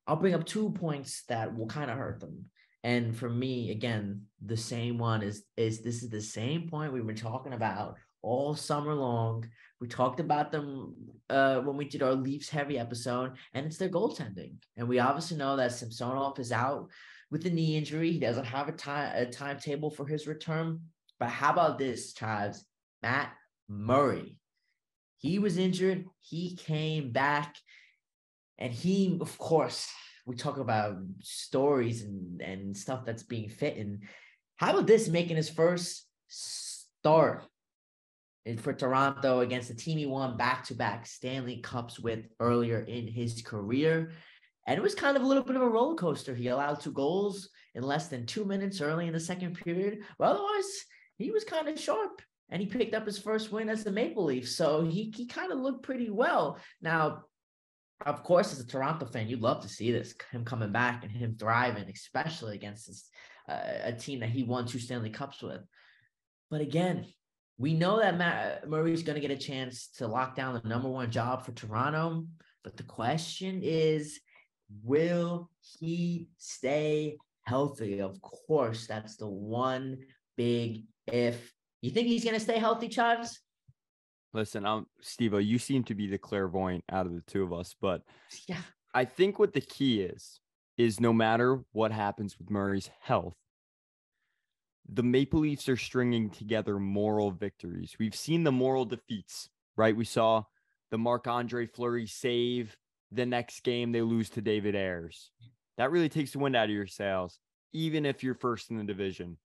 I'll 0.07 0.15
bring 0.15 0.34
up 0.34 0.45
two 0.45 0.71
points 0.71 1.23
that 1.29 1.55
will 1.55 1.67
kind 1.67 1.91
of 1.91 1.97
hurt 1.97 2.19
them. 2.19 2.45
And 2.84 3.15
for 3.15 3.29
me, 3.29 3.71
again, 3.71 4.23
the 4.43 4.57
same 4.57 4.97
one 4.97 5.21
is 5.21 5.43
is 5.55 5.81
this 5.81 6.03
is 6.03 6.10
the 6.10 6.21
same 6.21 6.67
point 6.67 6.93
we've 6.93 7.05
been 7.05 7.15
talking 7.15 7.53
about 7.53 7.97
all 8.21 8.55
summer 8.55 8.93
long. 8.93 9.45
We 9.79 9.88
talked 9.88 10.19
about 10.19 10.51
them 10.51 10.95
uh, 11.29 11.60
when 11.62 11.77
we 11.77 11.86
did 11.86 12.03
our 12.03 12.13
Leafs 12.13 12.49
heavy 12.49 12.77
episode, 12.77 13.34
and 13.53 13.65
it's 13.65 13.77
their 13.77 13.89
goaltending. 13.89 14.55
And 14.77 14.88
we 14.88 14.99
obviously 14.99 15.38
know 15.38 15.55
that 15.55 15.71
Samsonov 15.71 16.39
is 16.39 16.51
out 16.51 16.89
with 17.29 17.45
a 17.45 17.49
knee 17.49 17.77
injury. 17.77 18.12
He 18.12 18.19
doesn't 18.19 18.45
have 18.45 18.67
a 18.67 18.73
time 18.73 19.13
a 19.15 19.25
timetable 19.25 19.91
for 19.91 20.05
his 20.05 20.27
return. 20.27 20.81
But 21.19 21.29
how 21.29 21.51
about 21.51 21.77
this, 21.77 22.13
Chives? 22.13 22.65
Matt 23.01 23.33
Murray. 23.67 24.37
He 25.17 25.39
was 25.39 25.57
injured. 25.57 26.05
He 26.19 26.55
came 26.55 27.11
back. 27.11 27.55
And 28.57 28.71
he, 28.71 29.17
of 29.21 29.37
course, 29.37 29.89
we 30.25 30.35
talk 30.35 30.57
about 30.57 30.97
stories 31.21 32.03
and, 32.03 32.41
and 32.41 32.77
stuff 32.77 33.05
that's 33.05 33.23
being 33.23 33.49
fit. 33.49 33.77
And 33.77 34.03
how 34.57 34.71
about 34.71 34.87
this 34.87 35.07
making 35.07 35.37
his 35.37 35.49
first 35.49 36.05
start 36.27 37.43
for 38.57 38.73
Toronto 38.73 39.39
against 39.39 39.67
the 39.67 39.75
team 39.75 39.97
he 39.97 40.05
won 40.05 40.37
back 40.37 40.63
to 40.65 40.75
back 40.75 41.05
Stanley 41.05 41.57
Cups 41.57 41.99
with 41.99 42.25
earlier 42.39 42.79
in 42.81 43.07
his 43.07 43.41
career? 43.41 44.11
And 44.67 44.77
it 44.77 44.83
was 44.83 44.95
kind 44.95 45.17
of 45.17 45.23
a 45.23 45.27
little 45.27 45.43
bit 45.43 45.55
of 45.55 45.63
a 45.63 45.69
roller 45.69 45.95
coaster. 45.95 46.35
He 46.35 46.47
allowed 46.47 46.81
two 46.81 46.91
goals 46.91 47.49
in 47.73 47.83
less 47.83 48.07
than 48.07 48.25
two 48.25 48.45
minutes 48.45 48.81
early 48.81 49.07
in 49.07 49.13
the 49.13 49.19
second 49.19 49.55
period. 49.55 49.99
But 50.19 50.35
otherwise, 50.35 50.85
he 51.17 51.31
was 51.31 51.43
kind 51.43 51.67
of 51.67 51.79
sharp 51.79 52.21
and 52.51 52.61
he 52.61 52.67
picked 52.67 52.93
up 52.93 53.05
his 53.05 53.17
first 53.17 53.51
win 53.51 53.69
as 53.69 53.83
the 53.83 53.91
Maple 53.91 54.25
Leaf. 54.25 54.47
So 54.49 54.83
he, 54.83 55.11
he 55.15 55.25
kind 55.25 55.51
of 55.51 55.59
looked 55.59 55.83
pretty 55.83 56.09
well. 56.09 56.59
Now, 56.81 57.23
of 58.05 58.23
course, 58.23 58.51
as 58.51 58.59
a 58.59 58.67
Toronto 58.67 59.05
fan, 59.05 59.27
you'd 59.27 59.41
love 59.41 59.61
to 59.61 59.69
see 59.69 59.91
this 59.91 60.13
him 60.31 60.43
coming 60.43 60.71
back 60.71 61.03
and 61.03 61.11
him 61.11 61.35
thriving, 61.39 61.89
especially 61.89 62.55
against 62.55 62.87
this, 62.87 63.09
uh, 63.47 63.61
a 63.83 63.93
team 63.93 64.19
that 64.19 64.29
he 64.29 64.43
won 64.43 64.65
two 64.65 64.79
Stanley 64.79 65.09
Cups 65.09 65.41
with. 65.41 65.61
But 66.49 66.61
again, 66.61 67.05
we 67.57 67.73
know 67.73 67.99
that 67.99 68.17
Matt 68.17 68.67
Murray's 68.67 69.03
going 69.03 69.21
to 69.21 69.25
get 69.25 69.31
a 69.31 69.41
chance 69.41 69.89
to 69.97 70.07
lock 70.07 70.35
down 70.35 70.59
the 70.61 70.67
number 70.67 70.89
one 70.89 71.11
job 71.11 71.45
for 71.45 71.53
Toronto. 71.53 72.25
But 72.63 72.75
the 72.75 72.83
question 72.83 73.61
is, 73.63 74.19
will 74.83 75.49
he 75.79 76.27
stay 76.37 77.17
healthy? 77.45 78.01
Of 78.01 78.21
course, 78.21 78.87
that's 78.87 79.15
the 79.15 79.27
one 79.27 79.99
big 80.35 80.85
if. 81.07 81.53
You 81.81 81.91
think 81.91 82.07
he's 82.07 82.23
going 82.23 82.35
to 82.35 82.39
stay 82.39 82.59
healthy, 82.59 82.87
Charles? 82.87 83.39
Listen, 84.33 84.65
I'm 84.65 84.85
Steve, 85.01 85.39
you 85.41 85.59
seem 85.59 85.83
to 85.85 85.95
be 85.95 86.07
the 86.07 86.17
clairvoyant 86.17 86.83
out 86.89 87.05
of 87.05 87.13
the 87.13 87.21
two 87.21 87.43
of 87.43 87.51
us, 87.51 87.75
but 87.81 88.03
yeah, 88.47 88.61
I 88.93 89.05
think 89.05 89.39
what 89.39 89.53
the 89.53 89.61
key 89.61 90.01
is 90.01 90.39
is 90.77 90.99
no 90.99 91.11
matter 91.11 91.63
what 91.73 91.91
happens 91.91 92.37
with 92.37 92.49
Murray's 92.49 92.89
health, 93.01 93.35
the 94.87 95.03
Maple 95.03 95.41
Leafs 95.41 95.69
are 95.69 95.77
stringing 95.77 96.29
together 96.29 96.79
moral 96.79 97.31
victories. 97.31 97.95
We've 97.99 98.15
seen 98.15 98.43
the 98.43 98.51
moral 98.51 98.85
defeats, 98.85 99.49
right? 99.75 99.95
We 99.95 100.05
saw 100.05 100.43
the 100.91 100.97
Marc 100.97 101.27
Andre 101.27 101.65
Fleury 101.65 102.07
save. 102.07 102.75
The 103.13 103.25
next 103.25 103.63
game, 103.63 103.91
they 103.91 104.01
lose 104.01 104.29
to 104.31 104.41
David 104.41 104.73
Ayres. 104.73 105.31
That 105.77 105.91
really 105.91 106.07
takes 106.07 106.31
the 106.31 106.39
wind 106.39 106.55
out 106.55 106.69
of 106.69 106.75
your 106.75 106.87
sails, 106.87 107.39
even 107.73 108.05
if 108.05 108.23
you're 108.23 108.35
first 108.35 108.71
in 108.71 108.77
the 108.77 108.85
division. 108.85 109.37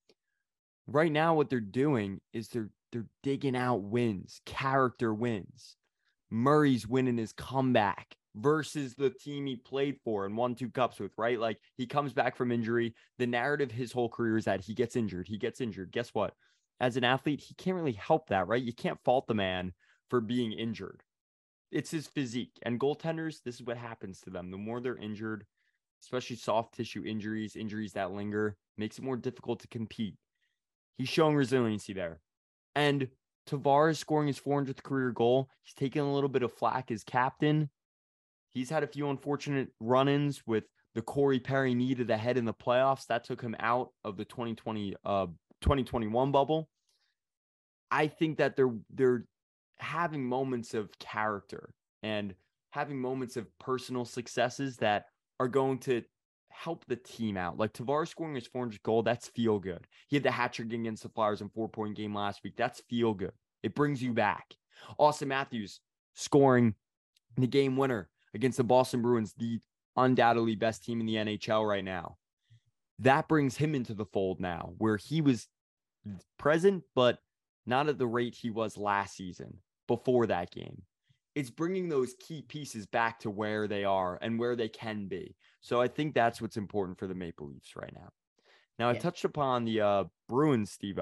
Right 0.86 1.10
now, 1.10 1.34
what 1.34 1.50
they're 1.50 1.60
doing 1.60 2.20
is 2.32 2.48
they're 2.48 2.70
they're 2.92 3.06
digging 3.22 3.56
out 3.56 3.82
wins, 3.82 4.40
character 4.46 5.12
wins. 5.12 5.76
Murray's 6.30 6.86
winning 6.86 7.18
his 7.18 7.32
comeback 7.32 8.16
versus 8.36 8.94
the 8.94 9.10
team 9.10 9.46
he 9.46 9.56
played 9.56 9.98
for 10.04 10.26
and 10.26 10.36
won 10.36 10.54
two 10.54 10.70
cups 10.70 11.00
with, 11.00 11.12
right? 11.18 11.40
Like 11.40 11.58
he 11.76 11.86
comes 11.86 12.12
back 12.12 12.36
from 12.36 12.52
injury. 12.52 12.94
The 13.18 13.26
narrative 13.26 13.70
his 13.70 13.92
whole 13.92 14.08
career 14.08 14.36
is 14.36 14.44
that 14.44 14.60
he 14.60 14.74
gets 14.74 14.96
injured. 14.96 15.26
He 15.26 15.38
gets 15.38 15.60
injured. 15.60 15.90
Guess 15.92 16.10
what? 16.14 16.34
As 16.80 16.96
an 16.96 17.04
athlete, 17.04 17.40
he 17.40 17.54
can't 17.54 17.76
really 17.76 17.92
help 17.92 18.28
that, 18.28 18.46
right? 18.48 18.62
You 18.62 18.72
can't 18.72 19.02
fault 19.04 19.26
the 19.26 19.34
man 19.34 19.72
for 20.10 20.20
being 20.20 20.52
injured. 20.52 21.02
It's 21.72 21.90
his 21.90 22.06
physique. 22.06 22.58
And 22.62 22.78
goaltenders, 22.78 23.42
this 23.42 23.56
is 23.56 23.62
what 23.62 23.76
happens 23.76 24.20
to 24.20 24.30
them. 24.30 24.50
The 24.50 24.58
more 24.58 24.80
they're 24.80 24.96
injured, 24.96 25.46
especially 26.02 26.36
soft 26.36 26.74
tissue 26.74 27.04
injuries, 27.04 27.56
injuries 27.56 27.94
that 27.94 28.12
linger, 28.12 28.56
makes 28.76 28.98
it 28.98 29.04
more 29.04 29.16
difficult 29.16 29.60
to 29.60 29.68
compete. 29.68 30.16
He's 30.98 31.08
showing 31.08 31.36
resiliency 31.36 31.92
there. 31.92 32.20
And 32.74 33.08
Tavares 33.48 33.96
scoring 33.96 34.26
his 34.26 34.40
400th 34.40 34.82
career 34.82 35.10
goal. 35.10 35.48
He's 35.62 35.74
taking 35.74 36.02
a 36.02 36.12
little 36.12 36.28
bit 36.28 36.42
of 36.42 36.52
flack 36.52 36.90
as 36.90 37.04
captain. 37.04 37.70
He's 38.52 38.70
had 38.70 38.82
a 38.82 38.86
few 38.86 39.08
unfortunate 39.10 39.68
run 39.80 40.08
ins 40.08 40.42
with 40.46 40.64
the 40.94 41.02
Corey 41.02 41.38
Perry 41.38 41.74
knee 41.74 41.94
to 41.94 42.04
the 42.04 42.16
head 42.16 42.38
in 42.38 42.44
the 42.44 42.54
playoffs. 42.54 43.06
That 43.06 43.24
took 43.24 43.40
him 43.40 43.54
out 43.60 43.90
of 44.04 44.16
the 44.16 44.24
2020 44.24 44.94
uh 45.04 45.26
2021 45.60 46.32
bubble. 46.32 46.68
I 47.90 48.08
think 48.08 48.38
that 48.38 48.56
they're 48.56 48.74
they're 48.90 49.24
having 49.78 50.24
moments 50.24 50.74
of 50.74 50.90
character 50.98 51.70
and 52.02 52.34
having 52.70 53.00
moments 53.00 53.36
of 53.36 53.46
personal 53.58 54.04
successes 54.04 54.78
that 54.78 55.04
are 55.38 55.48
going 55.48 55.78
to 55.80 56.02
help 56.56 56.84
the 56.86 56.96
team 56.96 57.36
out. 57.36 57.58
Like 57.58 57.72
Tavares 57.72 58.08
scoring 58.08 58.34
his 58.34 58.48
400th 58.48 58.82
goal, 58.82 59.02
that's 59.02 59.28
feel 59.28 59.58
good. 59.58 59.86
He 60.08 60.16
had 60.16 60.22
the 60.22 60.30
hat 60.30 60.52
trick 60.54 60.72
against 60.72 61.02
the 61.02 61.08
Flyers 61.08 61.40
in 61.40 61.48
four 61.50 61.68
point 61.68 61.96
game 61.96 62.14
last 62.14 62.42
week. 62.42 62.54
That's 62.56 62.80
feel 62.88 63.14
good. 63.14 63.32
It 63.62 63.74
brings 63.74 64.02
you 64.02 64.12
back. 64.12 64.54
Auston 64.98 65.28
Matthews 65.28 65.80
scoring 66.14 66.74
the 67.36 67.46
game 67.46 67.76
winner 67.76 68.08
against 68.34 68.56
the 68.58 68.64
Boston 68.64 69.02
Bruins, 69.02 69.34
the 69.36 69.60
undoubtedly 69.96 70.56
best 70.56 70.84
team 70.84 71.00
in 71.00 71.06
the 71.06 71.14
NHL 71.14 71.66
right 71.66 71.84
now. 71.84 72.16
That 72.98 73.28
brings 73.28 73.56
him 73.56 73.74
into 73.74 73.94
the 73.94 74.06
fold 74.06 74.40
now, 74.40 74.72
where 74.78 74.96
he 74.96 75.20
was 75.20 75.48
present, 76.38 76.84
but 76.94 77.18
not 77.66 77.88
at 77.88 77.98
the 77.98 78.06
rate 78.06 78.34
he 78.34 78.50
was 78.50 78.78
last 78.78 79.16
season 79.16 79.58
before 79.86 80.26
that 80.26 80.50
game. 80.50 80.82
It's 81.36 81.50
bringing 81.50 81.88
those 81.88 82.14
key 82.18 82.42
pieces 82.42 82.86
back 82.86 83.20
to 83.20 83.30
where 83.30 83.68
they 83.68 83.84
are 83.84 84.18
and 84.22 84.38
where 84.38 84.56
they 84.56 84.68
can 84.68 85.06
be. 85.06 85.36
So 85.60 85.80
I 85.80 85.86
think 85.86 86.14
that's 86.14 86.40
what's 86.40 86.56
important 86.56 86.98
for 86.98 87.06
the 87.06 87.14
Maple 87.14 87.46
Leafs 87.46 87.76
right 87.76 87.92
now. 87.94 88.08
Now, 88.78 88.90
yeah. 88.90 88.96
I 88.96 88.98
touched 88.98 89.24
upon 89.24 89.64
the 89.64 89.80
uh, 89.82 90.04
Bruins, 90.28 90.72
Steve 90.72 90.98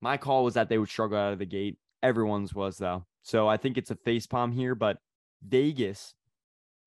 My 0.00 0.16
call 0.16 0.44
was 0.44 0.54
that 0.54 0.68
they 0.68 0.78
would 0.78 0.88
struggle 0.88 1.18
out 1.18 1.32
of 1.32 1.40
the 1.40 1.44
gate. 1.44 1.76
Everyone's 2.02 2.54
was, 2.54 2.78
though. 2.78 3.04
So 3.22 3.48
I 3.48 3.56
think 3.56 3.76
it's 3.76 3.90
a 3.90 3.96
face 3.96 4.26
palm 4.26 4.52
here, 4.52 4.76
but 4.76 4.98
Vegas, 5.46 6.14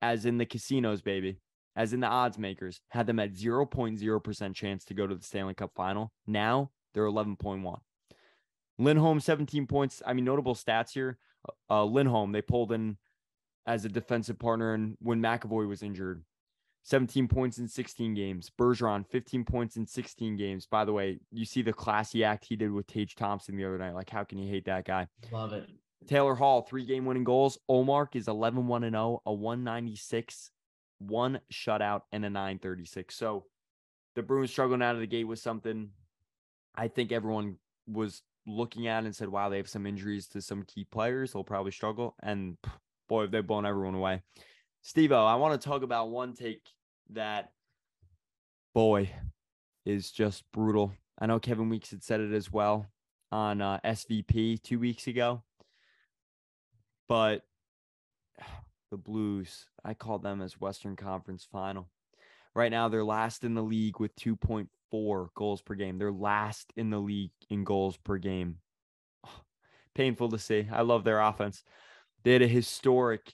as 0.01 0.25
in 0.25 0.37
the 0.37 0.45
casinos, 0.45 1.01
baby, 1.01 1.39
as 1.75 1.93
in 1.93 1.99
the 1.99 2.07
odds 2.07 2.37
makers, 2.37 2.81
had 2.89 3.05
them 3.05 3.19
at 3.19 3.33
0.0% 3.33 4.55
chance 4.55 4.85
to 4.85 4.93
go 4.93 5.07
to 5.07 5.15
the 5.15 5.23
Stanley 5.23 5.53
Cup 5.53 5.71
final. 5.75 6.13
Now 6.25 6.71
they're 6.93 7.03
11.1. 7.03 7.79
Lindholm, 8.77 9.19
17 9.19 9.67
points. 9.67 10.01
I 10.05 10.13
mean, 10.13 10.25
notable 10.25 10.55
stats 10.55 10.93
here. 10.93 11.17
Uh, 11.69 11.85
Lindholm, 11.85 12.31
they 12.31 12.41
pulled 12.41 12.71
in 12.71 12.97
as 13.65 13.85
a 13.85 13.89
defensive 13.89 14.39
partner 14.39 14.73
and 14.73 14.97
when 14.99 15.21
McAvoy 15.21 15.67
was 15.67 15.83
injured. 15.83 16.23
17 16.83 17.27
points 17.27 17.59
in 17.59 17.67
16 17.67 18.15
games. 18.15 18.51
Bergeron, 18.59 19.05
15 19.05 19.45
points 19.45 19.77
in 19.77 19.85
16 19.85 20.35
games. 20.35 20.65
By 20.65 20.83
the 20.83 20.93
way, 20.93 21.19
you 21.31 21.45
see 21.45 21.61
the 21.61 21.73
classy 21.73 22.23
act 22.23 22.45
he 22.45 22.55
did 22.55 22.71
with 22.71 22.87
Tage 22.87 23.15
Thompson 23.15 23.55
the 23.55 23.65
other 23.65 23.77
night. 23.77 23.93
Like, 23.93 24.09
how 24.09 24.23
can 24.23 24.39
you 24.39 24.49
hate 24.49 24.65
that 24.65 24.85
guy? 24.85 25.07
Love 25.31 25.53
it. 25.53 25.69
Taylor 26.07 26.33
Hall, 26.33 26.63
three 26.63 26.85
game 26.85 27.05
winning 27.05 27.23
goals. 27.23 27.59
Ullmark 27.69 28.15
is 28.15 28.27
11 28.27 28.65
1 28.65 28.81
0, 28.81 29.21
a 29.25 29.33
196, 29.33 30.49
one 30.97 31.39
shutout, 31.53 32.01
and 32.11 32.25
a 32.25 32.29
936. 32.29 33.15
So 33.15 33.45
the 34.15 34.23
Bruins 34.23 34.49
struggling 34.49 34.81
out 34.81 34.95
of 34.95 35.01
the 35.01 35.07
gate 35.07 35.27
was 35.27 35.41
something 35.41 35.89
I 36.75 36.87
think 36.87 37.11
everyone 37.11 37.57
was 37.87 38.23
looking 38.47 38.87
at 38.87 39.03
and 39.03 39.15
said, 39.15 39.29
wow, 39.29 39.49
they 39.49 39.57
have 39.57 39.69
some 39.69 39.85
injuries 39.85 40.27
to 40.29 40.41
some 40.41 40.63
key 40.63 40.85
players. 40.85 41.33
They'll 41.33 41.43
probably 41.43 41.71
struggle. 41.71 42.15
And 42.23 42.57
boy, 43.07 43.27
they've 43.27 43.45
blown 43.45 43.65
everyone 43.65 43.95
away. 43.95 44.21
Steve 44.81 45.11
I 45.11 45.35
want 45.35 45.59
to 45.59 45.69
talk 45.69 45.83
about 45.83 46.09
one 46.09 46.33
take 46.33 46.61
that, 47.11 47.51
boy, 48.73 49.11
is 49.85 50.11
just 50.11 50.43
brutal. 50.51 50.93
I 51.19 51.27
know 51.27 51.39
Kevin 51.39 51.69
Weeks 51.69 51.91
had 51.91 52.03
said 52.03 52.19
it 52.19 52.33
as 52.33 52.51
well 52.51 52.87
on 53.31 53.61
uh, 53.61 53.79
SVP 53.85 54.61
two 54.61 54.79
weeks 54.79 55.07
ago 55.07 55.43
but 57.11 57.41
the 58.91 58.95
Blues, 58.97 59.65
I 59.83 59.93
call 59.93 60.17
them 60.17 60.41
as 60.41 60.61
Western 60.61 60.95
Conference 60.95 61.45
final. 61.51 61.89
Right 62.55 62.71
now, 62.71 62.87
they're 62.87 63.03
last 63.03 63.43
in 63.43 63.53
the 63.53 63.61
league 63.61 63.99
with 63.99 64.15
2.4 64.15 64.67
goals 65.35 65.61
per 65.61 65.75
game. 65.75 65.97
They're 65.97 66.11
last 66.11 66.71
in 66.75 66.89
the 66.89 66.99
league 66.99 67.31
in 67.49 67.63
goals 67.63 67.97
per 67.97 68.17
game. 68.17 68.57
painful 69.95 70.29
to 70.29 70.39
see. 70.39 70.67
I 70.71 70.81
love 70.81 71.03
their 71.03 71.19
offense. 71.19 71.63
They 72.23 72.33
had 72.33 72.41
a 72.41 72.47
historic 72.47 73.33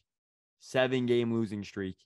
seven 0.59 1.05
game 1.05 1.33
losing 1.33 1.63
streak. 1.63 1.97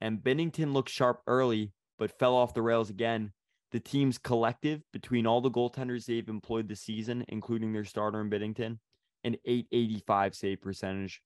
And 0.00 0.18
Binnington 0.18 0.72
looked 0.72 0.88
sharp 0.88 1.20
early, 1.26 1.72
but 1.98 2.18
fell 2.18 2.34
off 2.34 2.54
the 2.54 2.62
rails 2.62 2.90
again. 2.90 3.32
The 3.72 3.80
team's 3.80 4.18
collective, 4.18 4.82
between 4.92 5.26
all 5.26 5.40
the 5.40 5.50
goaltenders 5.50 6.06
they've 6.06 6.28
employed 6.28 6.68
this 6.68 6.80
season, 6.80 7.24
including 7.28 7.72
their 7.72 7.84
starter 7.84 8.20
in 8.20 8.30
Binnington, 8.30 8.78
an 9.22 9.36
885 9.44 10.34
save 10.34 10.60
percentage. 10.60 11.22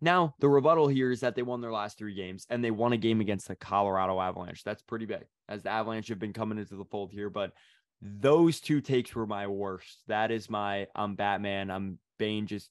Now, 0.00 0.34
the 0.38 0.48
rebuttal 0.48 0.88
here 0.88 1.10
is 1.10 1.20
that 1.20 1.34
they 1.34 1.42
won 1.42 1.60
their 1.60 1.72
last 1.72 1.98
three 1.98 2.14
games 2.14 2.46
and 2.48 2.64
they 2.64 2.70
won 2.70 2.92
a 2.92 2.96
game 2.96 3.20
against 3.20 3.48
the 3.48 3.56
Colorado 3.56 4.20
Avalanche. 4.20 4.62
That's 4.62 4.82
pretty 4.82 5.04
big 5.04 5.26
as 5.48 5.62
the 5.62 5.70
Avalanche 5.70 6.08
have 6.08 6.18
been 6.18 6.32
coming 6.32 6.58
into 6.58 6.76
the 6.76 6.84
fold 6.84 7.12
here. 7.12 7.30
But 7.30 7.52
those 8.00 8.60
two 8.60 8.80
takes 8.80 9.14
were 9.14 9.26
my 9.26 9.46
worst. 9.46 10.02
That 10.08 10.30
is 10.30 10.50
my 10.50 10.86
I'm 10.94 11.14
Batman. 11.14 11.70
I'm 11.70 11.98
Bane 12.18 12.46
just, 12.46 12.70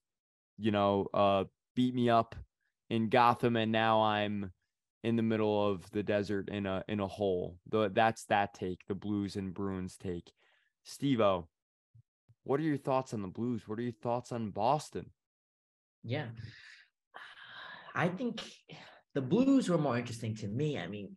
you 0.58 0.72
know, 0.72 1.08
uh 1.14 1.46
beat 1.76 1.96
me 1.96 2.10
up 2.10 2.36
in 2.90 3.10
Gotham 3.10 3.56
and 3.56 3.72
now 3.72 4.02
I'm 4.04 4.52
in 5.04 5.16
the 5.16 5.24
middle 5.24 5.70
of 5.70 5.90
the 5.92 6.04
desert 6.04 6.50
in 6.50 6.66
a 6.66 6.84
in 6.88 7.00
a 7.00 7.08
hole. 7.08 7.58
The 7.70 7.90
that's 7.94 8.26
that 8.26 8.54
take, 8.54 8.86
the 8.88 8.96
Blues 8.96 9.36
and 9.36 9.54
Bruins 9.54 9.98
take. 9.98 10.32
Stevo, 10.86 11.48
What 12.44 12.60
are 12.60 12.64
your 12.64 12.78
thoughts 12.78 13.14
on 13.14 13.22
the 13.22 13.28
Blues? 13.28 13.68
What 13.68 13.80
are 13.80 13.84
your 13.84 13.92
thoughts 14.02 14.32
on 14.32 14.52
Boston? 14.52 15.12
Yeah. 16.04 16.28
I 17.96 18.10
think 18.10 18.42
the 19.14 19.22
Blues 19.22 19.70
were 19.70 19.78
more 19.78 19.98
interesting 19.98 20.36
to 20.38 20.48
me. 20.48 20.78
I 20.78 20.88
mean, 20.88 21.16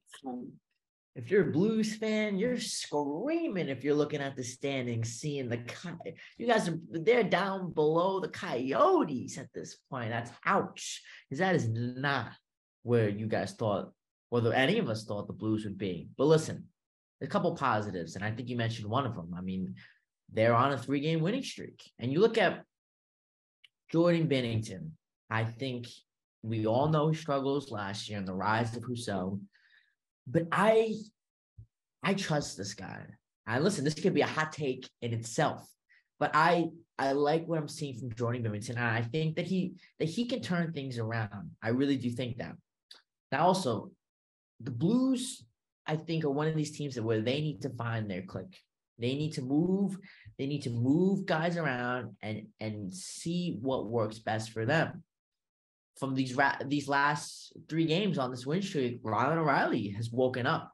if 1.16 1.30
you're 1.30 1.48
a 1.48 1.52
Blues 1.52 1.96
fan, 1.96 2.38
you're 2.38 2.60
screaming 2.60 3.68
if 3.68 3.82
you're 3.82 3.94
looking 3.94 4.20
at 4.20 4.36
the 4.36 4.44
standings, 4.44 5.14
seeing 5.14 5.48
the 5.48 5.58
you 6.36 6.46
guys 6.46 6.68
are 6.68 6.78
they're 6.90 7.24
down 7.24 7.72
below 7.72 8.20
the 8.20 8.28
Coyotes 8.28 9.38
at 9.38 9.48
this 9.54 9.78
point. 9.90 10.10
That's 10.10 10.30
ouch, 10.44 11.02
because 11.28 11.38
that 11.38 11.54
is 11.54 11.68
not 11.68 12.32
where 12.82 13.08
you 13.08 13.26
guys 13.26 13.52
thought, 13.52 13.92
whether 14.28 14.52
any 14.52 14.78
of 14.78 14.90
us 14.90 15.04
thought 15.04 15.26
the 15.26 15.32
Blues 15.32 15.64
would 15.64 15.78
be. 15.78 16.10
But 16.18 16.26
listen, 16.26 16.64
a 17.22 17.26
couple 17.26 17.56
positives, 17.56 18.14
and 18.14 18.24
I 18.24 18.30
think 18.30 18.50
you 18.50 18.56
mentioned 18.56 18.88
one 18.88 19.06
of 19.06 19.16
them. 19.16 19.34
I 19.34 19.40
mean, 19.40 19.74
they're 20.30 20.54
on 20.54 20.72
a 20.72 20.78
three-game 20.78 21.22
winning 21.22 21.42
streak, 21.42 21.82
and 21.98 22.12
you 22.12 22.20
look 22.20 22.36
at 22.36 22.62
Jordan 23.90 24.28
Binnington. 24.28 24.90
I 25.30 25.44
think 25.44 25.88
we 26.42 26.66
all 26.66 26.88
know 26.88 27.08
his 27.08 27.20
struggles 27.20 27.70
last 27.70 28.08
year 28.08 28.18
and 28.18 28.28
the 28.28 28.34
rise 28.34 28.76
of 28.76 28.82
Husso, 28.82 29.40
but 30.26 30.46
I, 30.52 30.94
I 32.02 32.14
trust 32.14 32.56
this 32.56 32.74
guy. 32.74 33.04
I 33.46 33.60
listen. 33.60 33.84
This 33.84 33.94
could 33.94 34.14
be 34.14 34.22
a 34.22 34.26
hot 34.26 34.52
take 34.52 34.88
in 35.02 35.12
itself, 35.12 35.68
but 36.18 36.32
I 36.34 36.70
I 36.98 37.12
like 37.12 37.46
what 37.46 37.58
I'm 37.58 37.68
seeing 37.68 37.98
from 37.98 38.14
Jordan 38.14 38.42
Binnington, 38.42 38.70
and 38.70 38.80
I 38.80 39.02
think 39.02 39.36
that 39.36 39.46
he 39.46 39.74
that 39.98 40.08
he 40.08 40.26
can 40.26 40.40
turn 40.40 40.72
things 40.72 40.98
around. 40.98 41.50
I 41.62 41.68
really 41.68 41.96
do 41.96 42.10
think 42.10 42.38
that. 42.38 42.56
Now, 43.30 43.46
also, 43.46 43.90
the 44.60 44.70
Blues, 44.70 45.44
I 45.86 45.96
think, 45.96 46.24
are 46.24 46.30
one 46.30 46.48
of 46.48 46.56
these 46.56 46.76
teams 46.76 46.94
that 46.94 47.02
where 47.02 47.20
they 47.20 47.40
need 47.40 47.62
to 47.62 47.70
find 47.70 48.10
their 48.10 48.22
click. 48.22 48.56
They 48.98 49.14
need 49.14 49.34
to 49.34 49.42
move. 49.42 49.96
They 50.38 50.46
need 50.46 50.62
to 50.62 50.70
move 50.70 51.26
guys 51.26 51.56
around 51.56 52.16
and 52.22 52.46
and 52.60 52.92
see 52.92 53.58
what 53.60 53.90
works 53.90 54.18
best 54.18 54.50
for 54.50 54.64
them. 54.64 55.02
From 55.98 56.14
these 56.14 56.34
ra- 56.34 56.58
these 56.66 56.88
last 56.88 57.52
three 57.68 57.86
games 57.86 58.18
on 58.18 58.30
this 58.30 58.46
win 58.46 58.62
streak, 58.62 59.00
Ryan 59.02 59.38
O'Reilly 59.38 59.88
has 59.90 60.10
woken 60.10 60.46
up. 60.46 60.72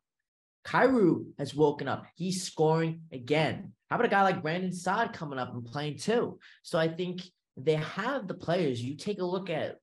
Kyrou 0.65 1.27
has 1.39 1.55
woken 1.55 1.89
up. 1.89 2.07
He's 2.15 2.43
scoring 2.43 3.03
again. 3.13 3.73
How 3.89 3.97
about 3.97 4.07
a 4.07 4.11
guy 4.11 4.23
like 4.23 4.43
Brandon 4.43 4.73
Saad 4.73 5.13
coming 5.13 5.39
up 5.39 5.53
and 5.53 5.65
playing 5.65 5.99
too? 5.99 6.39
So 6.63 6.79
I 6.79 6.89
think 6.89 7.23
they 7.57 7.75
have 7.75 8.27
the 8.27 8.35
players. 8.35 8.83
You 8.83 8.97
take 8.97 9.21
a 9.21 9.25
look 9.25 9.51
at 9.51 9.79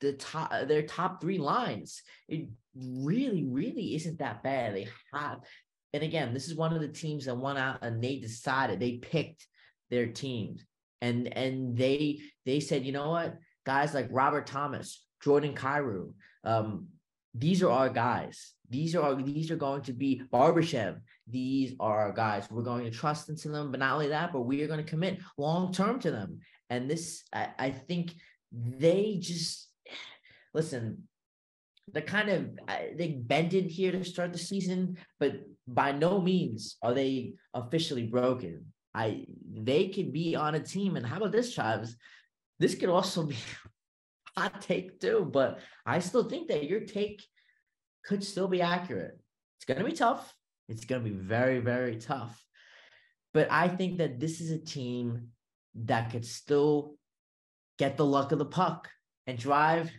the 0.00 0.12
top 0.14 0.50
their 0.68 0.82
top 0.82 1.20
three 1.20 1.38
lines. 1.38 2.02
It 2.28 2.48
really, 2.74 3.44
really 3.44 3.94
isn't 3.94 4.18
that 4.18 4.42
bad. 4.42 4.74
They 4.74 4.88
have, 5.12 5.40
and 5.92 6.02
again, 6.02 6.34
this 6.34 6.48
is 6.48 6.54
one 6.54 6.72
of 6.72 6.80
the 6.80 6.88
teams 6.88 7.26
that 7.26 7.36
won 7.36 7.56
out 7.56 7.78
and 7.82 8.02
they 8.02 8.16
decided 8.16 8.80
they 8.80 8.98
picked 8.98 9.46
their 9.90 10.06
teams. 10.06 10.64
And 11.00 11.36
and 11.36 11.76
they 11.76 12.20
they 12.46 12.60
said, 12.60 12.84
you 12.84 12.92
know 12.92 13.10
what, 13.10 13.36
guys 13.64 13.94
like 13.94 14.08
Robert 14.10 14.46
Thomas, 14.46 15.04
Jordan 15.22 15.54
Kyrou, 15.54 16.12
um, 16.44 16.88
these 17.34 17.62
are 17.62 17.70
our 17.70 17.88
guys. 17.88 18.52
These 18.68 18.94
are 18.94 19.14
these 19.14 19.50
are 19.50 19.56
going 19.56 19.82
to 19.82 19.92
be 19.92 20.22
Barbashev. 20.32 20.98
These 21.28 21.74
are 21.80 22.00
our 22.00 22.12
guys. 22.12 22.50
We're 22.50 22.62
going 22.62 22.84
to 22.84 22.90
trust 22.90 23.28
into 23.28 23.48
them, 23.48 23.70
but 23.70 23.80
not 23.80 23.94
only 23.94 24.08
that, 24.08 24.32
but 24.32 24.42
we 24.42 24.62
are 24.62 24.66
going 24.66 24.84
to 24.84 24.90
commit 24.90 25.20
long 25.38 25.72
term 25.72 25.98
to 26.00 26.10
them. 26.10 26.40
And 26.70 26.90
this, 26.90 27.22
I, 27.32 27.48
I 27.58 27.70
think, 27.70 28.14
they 28.52 29.18
just 29.20 29.68
listen, 30.54 31.08
they're 31.92 32.02
kind 32.02 32.28
of 32.28 32.50
they 32.96 33.22
bended 33.26 33.66
here 33.66 33.92
to 33.92 34.04
start 34.04 34.32
the 34.32 34.38
season, 34.38 34.96
but 35.18 35.40
by 35.66 35.92
no 35.92 36.20
means 36.20 36.76
are 36.82 36.94
they 36.94 37.34
officially 37.54 38.04
broken. 38.04 38.66
I 38.94 39.24
they 39.50 39.88
could 39.88 40.12
be 40.12 40.36
on 40.36 40.54
a 40.54 40.60
team, 40.60 40.96
and 40.96 41.06
how 41.06 41.16
about 41.16 41.32
this, 41.32 41.54
Chives? 41.54 41.96
This 42.62 42.76
could 42.76 42.90
also 42.90 43.24
be 43.24 43.36
hot 44.36 44.62
take 44.62 45.00
too, 45.00 45.28
but 45.28 45.58
I 45.84 45.98
still 45.98 46.22
think 46.22 46.46
that 46.46 46.70
your 46.70 46.78
take 46.78 47.20
could 48.04 48.22
still 48.22 48.46
be 48.46 48.62
accurate. 48.62 49.18
It's 49.56 49.64
gonna 49.64 49.84
be 49.84 49.96
tough. 49.96 50.32
It's 50.68 50.84
gonna 50.84 51.02
be 51.02 51.10
very, 51.10 51.58
very 51.58 51.96
tough. 51.96 52.40
But 53.34 53.50
I 53.50 53.66
think 53.66 53.98
that 53.98 54.20
this 54.20 54.40
is 54.40 54.52
a 54.52 54.58
team 54.58 55.30
that 55.74 56.12
could 56.12 56.24
still 56.24 56.94
get 57.78 57.96
the 57.96 58.06
luck 58.06 58.30
of 58.30 58.38
the 58.38 58.44
puck 58.60 58.88
and 59.26 59.36
drive 59.36 59.90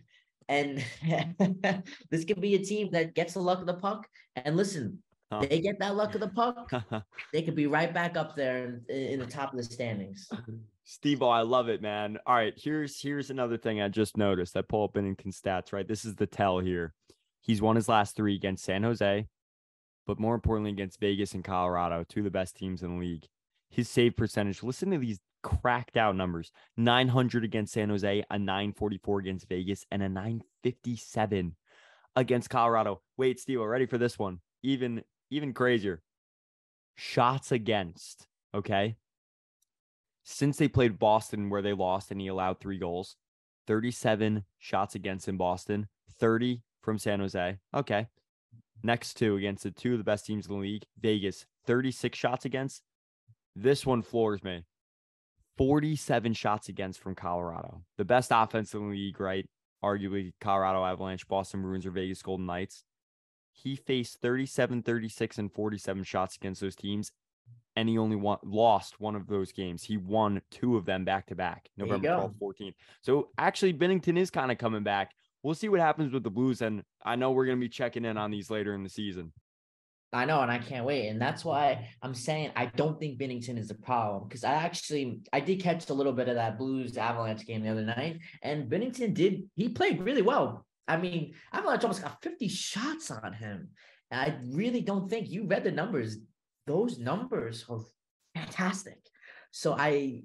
and 0.47 0.81
this 2.11 2.23
could 2.23 2.39
be 2.39 2.55
a 2.55 2.63
team 2.63 2.91
that 2.91 3.13
gets 3.13 3.33
the 3.33 3.41
luck 3.41 3.59
of 3.59 3.65
the 3.65 3.73
puck. 3.73 4.07
And 4.37 4.55
listen, 4.55 5.03
they 5.41 5.59
get 5.59 5.79
that 5.79 5.95
luck 5.95 6.15
of 6.15 6.21
the 6.21 6.29
puck, 6.29 6.71
they 7.33 7.41
could 7.41 7.55
be 7.55 7.67
right 7.67 7.93
back 7.93 8.15
up 8.15 8.37
there 8.37 8.81
in, 8.87 8.95
in 8.95 9.19
the 9.19 9.25
top 9.25 9.51
of 9.51 9.57
the 9.57 9.63
standings. 9.63 10.29
Steve, 10.85 11.23
I 11.23 11.41
love 11.41 11.69
it, 11.69 11.81
man. 11.81 12.17
All 12.25 12.35
right, 12.35 12.53
here's 12.57 12.99
here's 13.01 13.29
another 13.29 13.57
thing 13.57 13.81
I 13.81 13.87
just 13.87 14.17
noticed. 14.17 14.57
I 14.57 14.61
pull 14.61 14.83
up 14.83 14.93
Binnington 14.93 15.33
stats, 15.33 15.71
right? 15.71 15.87
This 15.87 16.03
is 16.03 16.15
the 16.15 16.27
tell 16.27 16.59
here. 16.59 16.93
He's 17.41 17.61
won 17.61 17.75
his 17.75 17.89
last 17.89 18.15
three 18.15 18.35
against 18.35 18.65
San 18.65 18.83
Jose, 18.83 19.27
but 20.05 20.19
more 20.19 20.35
importantly 20.35 20.71
against 20.71 20.99
Vegas 20.99 21.33
and 21.33 21.43
Colorado, 21.43 22.03
two 22.07 22.21
of 22.21 22.25
the 22.25 22.31
best 22.31 22.55
teams 22.57 22.83
in 22.83 22.95
the 22.95 22.99
league. 22.99 23.25
His 23.69 23.89
save 23.89 24.15
percentage. 24.17 24.61
Listen 24.61 24.91
to 24.91 24.97
these 24.97 25.19
cracked 25.41 25.97
out 25.97 26.15
numbers 26.15 26.51
900 26.77 27.43
against 27.43 27.73
San 27.73 27.89
Jose, 27.89 28.23
a 28.29 28.39
944 28.39 29.19
against 29.19 29.49
Vegas, 29.49 29.85
and 29.91 30.03
a 30.03 30.09
957 30.09 31.55
against 32.15 32.49
Colorado. 32.49 33.01
Wait, 33.17 33.39
Steve, 33.39 33.59
ready 33.59 33.85
for 33.85 33.97
this 33.97 34.19
one? 34.19 34.39
Even 34.61 35.03
even 35.29 35.53
crazier. 35.53 36.01
Shots 36.95 37.51
against, 37.51 38.27
okay? 38.53 38.97
Since 40.23 40.57
they 40.57 40.67
played 40.67 40.99
Boston 40.99 41.49
where 41.49 41.61
they 41.61 41.73
lost 41.73 42.11
and 42.11 42.19
he 42.19 42.27
allowed 42.27 42.59
3 42.59 42.77
goals, 42.77 43.17
37 43.67 44.45
shots 44.57 44.95
against 44.95 45.27
in 45.27 45.37
Boston, 45.37 45.87
30 46.19 46.61
from 46.81 46.97
San 46.97 47.19
Jose. 47.19 47.57
Okay. 47.73 48.07
Next 48.83 49.13
two 49.15 49.37
against 49.37 49.63
the 49.63 49.71
two 49.71 49.93
of 49.93 49.97
the 49.97 50.03
best 50.03 50.25
teams 50.25 50.47
in 50.47 50.53
the 50.53 50.59
league, 50.59 50.83
Vegas, 50.99 51.45
36 51.65 52.17
shots 52.17 52.45
against. 52.45 52.81
This 53.55 53.85
one 53.85 54.01
floors 54.01 54.43
me. 54.43 54.63
47 55.57 56.33
shots 56.33 56.67
against 56.67 56.99
from 56.99 57.15
Colorado. 57.15 57.83
The 57.97 58.05
best 58.05 58.31
offense 58.33 58.73
in 58.73 58.89
the 58.89 58.95
league, 58.95 59.19
right? 59.19 59.45
Arguably 59.83 60.33
Colorado 60.41 60.83
Avalanche, 60.83 61.27
Boston 61.27 61.61
Bruins, 61.61 61.85
or 61.85 61.91
Vegas 61.91 62.21
Golden 62.21 62.45
Knights. 62.45 62.83
He 63.51 63.75
faced 63.75 64.19
37, 64.21 64.81
36, 64.81 65.37
and 65.37 65.53
47 65.53 66.03
shots 66.03 66.35
against 66.35 66.61
those 66.61 66.75
teams, 66.75 67.11
and 67.75 67.89
he 67.89 67.97
only 67.97 68.15
won, 68.15 68.37
lost 68.43 68.99
one 68.99 69.15
of 69.15 69.27
those 69.27 69.51
games. 69.51 69.83
He 69.83 69.97
won 69.97 70.41
two 70.51 70.77
of 70.77 70.85
them 70.85 71.05
back 71.05 71.27
to 71.27 71.35
back, 71.35 71.69
November 71.77 72.07
12th, 72.07 72.35
14th. 72.39 72.73
So 73.01 73.29
actually, 73.37 73.73
Binnington 73.73 74.17
is 74.17 74.29
kind 74.29 74.51
of 74.51 74.57
coming 74.57 74.83
back. 74.83 75.11
We'll 75.41 75.55
see 75.55 75.69
what 75.69 75.79
happens 75.79 76.13
with 76.13 76.23
the 76.23 76.29
Blues, 76.29 76.61
and 76.61 76.83
I 77.03 77.15
know 77.15 77.31
we're 77.31 77.45
going 77.45 77.57
to 77.57 77.61
be 77.61 77.69
checking 77.69 78.05
in 78.05 78.17
on 78.17 78.31
these 78.31 78.49
later 78.49 78.75
in 78.75 78.83
the 78.83 78.89
season. 78.89 79.33
I 80.13 80.25
know, 80.25 80.41
and 80.41 80.51
I 80.51 80.59
can't 80.59 80.85
wait. 80.85 81.07
And 81.07 81.19
that's 81.19 81.43
why 81.43 81.89
I'm 82.03 82.13
saying 82.13 82.51
I 82.55 82.67
don't 82.67 82.99
think 82.99 83.19
Binnington 83.19 83.57
is 83.57 83.71
a 83.71 83.75
problem 83.75 84.27
because 84.27 84.43
I 84.43 84.53
actually 84.53 85.21
I 85.33 85.39
did 85.39 85.61
catch 85.61 85.89
a 85.89 85.93
little 85.93 86.13
bit 86.13 86.29
of 86.29 86.35
that 86.35 86.59
Blues 86.59 86.97
Avalanche 86.97 87.47
game 87.47 87.63
the 87.63 87.71
other 87.71 87.83
night, 87.83 88.19
and 88.43 88.69
Binnington 88.71 89.15
did 89.15 89.49
he 89.55 89.69
played 89.69 90.01
really 90.01 90.21
well. 90.21 90.65
I 90.87 90.97
mean, 90.97 91.33
Avalanche 91.51 91.83
almost 91.83 92.03
got 92.03 92.21
50 92.21 92.47
shots 92.47 93.09
on 93.09 93.33
him. 93.33 93.69
And 94.11 94.21
I 94.21 94.37
really 94.51 94.81
don't 94.81 95.09
think 95.09 95.29
you 95.29 95.45
read 95.45 95.63
the 95.63 95.71
numbers. 95.71 96.17
Those 96.65 96.97
numbers 96.97 97.65
are 97.69 97.79
fantastic. 98.35 98.99
So 99.51 99.75
I 99.77 100.23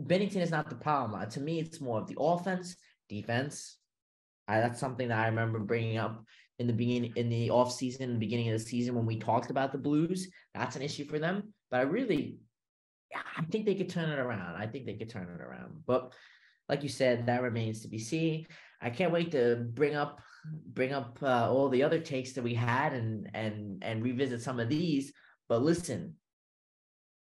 Binnington 0.00 0.36
is 0.36 0.50
not 0.50 0.70
the 0.70 0.76
problem. 0.76 1.20
Uh, 1.20 1.26
to 1.26 1.40
me, 1.40 1.58
it's 1.60 1.80
more 1.80 2.00
of 2.00 2.06
the 2.06 2.16
offense, 2.18 2.76
defense. 3.08 3.78
I, 4.46 4.60
that's 4.60 4.80
something 4.80 5.08
that 5.08 5.18
I 5.18 5.26
remember 5.26 5.58
bringing 5.58 5.98
up 5.98 6.24
in 6.58 6.66
the 6.66 6.72
beginning 6.72 7.12
in 7.16 7.28
the 7.28 7.50
off 7.50 7.72
season, 7.72 8.14
the 8.14 8.18
beginning 8.18 8.48
of 8.48 8.58
the 8.58 8.64
season 8.64 8.94
when 8.94 9.06
we 9.06 9.18
talked 9.18 9.50
about 9.50 9.72
the 9.72 9.78
Blues. 9.78 10.28
That's 10.54 10.76
an 10.76 10.82
issue 10.82 11.04
for 11.04 11.18
them. 11.18 11.52
But 11.70 11.80
I 11.80 11.82
really, 11.82 12.38
I 13.36 13.42
think 13.50 13.66
they 13.66 13.74
could 13.74 13.88
turn 13.88 14.10
it 14.10 14.18
around. 14.18 14.56
I 14.56 14.66
think 14.66 14.86
they 14.86 14.94
could 14.94 15.10
turn 15.10 15.28
it 15.28 15.42
around. 15.42 15.82
But 15.86 16.12
like 16.68 16.82
you 16.82 16.88
said, 16.88 17.26
that 17.26 17.42
remains 17.42 17.82
to 17.82 17.88
be 17.88 17.98
seen. 17.98 18.46
I 18.80 18.90
can't 18.90 19.12
wait 19.12 19.32
to 19.32 19.56
bring 19.56 19.94
up 19.94 20.20
bring 20.72 20.92
up 20.92 21.18
uh, 21.22 21.50
all 21.50 21.68
the 21.68 21.82
other 21.82 21.98
takes 21.98 22.32
that 22.32 22.44
we 22.44 22.54
had 22.54 22.92
and 22.92 23.28
and 23.34 23.82
and 23.82 24.02
revisit 24.02 24.40
some 24.40 24.60
of 24.60 24.68
these. 24.68 25.12
But 25.48 25.62
listen, 25.62 26.14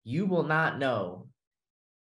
you 0.05 0.27
will 0.27 0.43
not 0.43 0.79
know 0.79 1.29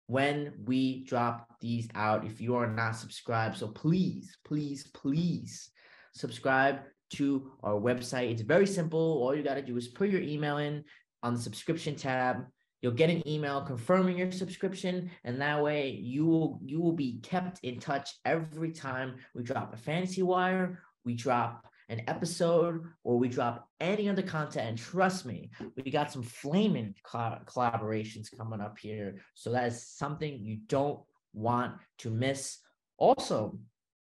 when 0.06 0.52
we 0.64 1.04
drop 1.04 1.48
these 1.60 1.88
out 1.94 2.26
if 2.26 2.40
you 2.40 2.54
are 2.56 2.66
not 2.66 2.96
subscribed. 2.96 3.56
So 3.56 3.68
please, 3.68 4.36
please, 4.44 4.86
please 4.88 5.70
subscribe 6.14 6.80
to 7.14 7.52
our 7.62 7.74
website. 7.74 8.30
It's 8.30 8.42
very 8.42 8.66
simple. 8.66 8.98
All 8.98 9.34
you 9.34 9.42
got 9.42 9.54
to 9.54 9.62
do 9.62 9.76
is 9.76 9.88
put 9.88 10.10
your 10.10 10.20
email 10.20 10.58
in 10.58 10.84
on 11.22 11.34
the 11.34 11.40
subscription 11.40 11.94
tab. 11.94 12.44
You'll 12.80 12.92
get 12.92 13.10
an 13.10 13.26
email 13.28 13.62
confirming 13.62 14.18
your 14.18 14.32
subscription, 14.32 15.08
and 15.22 15.40
that 15.40 15.62
way 15.62 15.90
you 15.90 16.26
will 16.26 16.58
you 16.64 16.80
will 16.80 16.94
be 16.94 17.20
kept 17.20 17.60
in 17.62 17.78
touch 17.78 18.10
every 18.24 18.72
time 18.72 19.14
we 19.34 19.44
drop 19.44 19.72
a 19.72 19.76
fantasy 19.76 20.22
wire, 20.22 20.80
we 21.04 21.14
drop 21.14 21.64
an 21.88 22.02
episode 22.08 22.82
or 23.04 23.18
we 23.18 23.28
drop 23.28 23.68
any 23.80 24.08
other 24.08 24.22
content. 24.22 24.68
And 24.68 24.78
trust 24.78 25.26
me, 25.26 25.50
we 25.76 25.90
got 25.90 26.12
some 26.12 26.22
flaming 26.22 26.94
collaborations 27.06 28.36
coming 28.36 28.60
up 28.60 28.78
here. 28.78 29.20
So 29.34 29.52
that 29.52 29.68
is 29.68 29.86
something 29.86 30.38
you 30.40 30.58
don't 30.66 31.00
want 31.32 31.74
to 31.98 32.10
miss. 32.10 32.58
Also, 32.98 33.58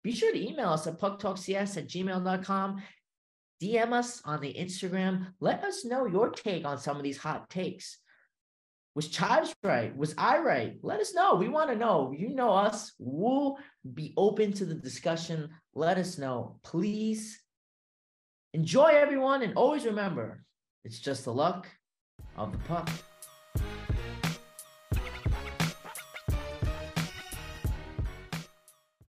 be 0.02 0.12
sure 0.12 0.32
to 0.32 0.48
email 0.48 0.68
us 0.70 0.86
at 0.86 1.00
pucktalkcs 1.00 1.76
at 1.76 1.88
gmail.com. 1.88 2.82
DM 3.62 3.92
us 3.92 4.20
on 4.24 4.40
the 4.40 4.52
Instagram. 4.52 5.28
Let 5.40 5.64
us 5.64 5.84
know 5.84 6.06
your 6.06 6.30
take 6.30 6.66
on 6.66 6.78
some 6.78 6.96
of 6.96 7.02
these 7.02 7.16
hot 7.16 7.48
takes. 7.48 7.98
Was 8.94 9.08
Chives 9.08 9.54
right? 9.64 9.96
Was 9.96 10.14
I 10.16 10.38
right? 10.38 10.76
Let 10.82 11.00
us 11.00 11.14
know. 11.14 11.34
We 11.34 11.48
want 11.48 11.70
to 11.70 11.76
know. 11.76 12.14
You 12.16 12.28
know 12.28 12.50
us. 12.52 12.92
We'll 12.98 13.56
be 13.94 14.14
open 14.16 14.52
to 14.52 14.64
the 14.64 14.74
discussion. 14.74 15.50
Let 15.74 15.98
us 15.98 16.16
know. 16.16 16.60
Please 16.62 17.40
enjoy 18.54 18.92
everyone 18.94 19.42
and 19.42 19.52
always 19.56 19.84
remember 19.84 20.44
it's 20.84 21.00
just 21.00 21.24
the 21.24 21.34
luck 21.34 21.66
of 22.36 22.52
the 22.52 22.58
puck. 22.58 22.88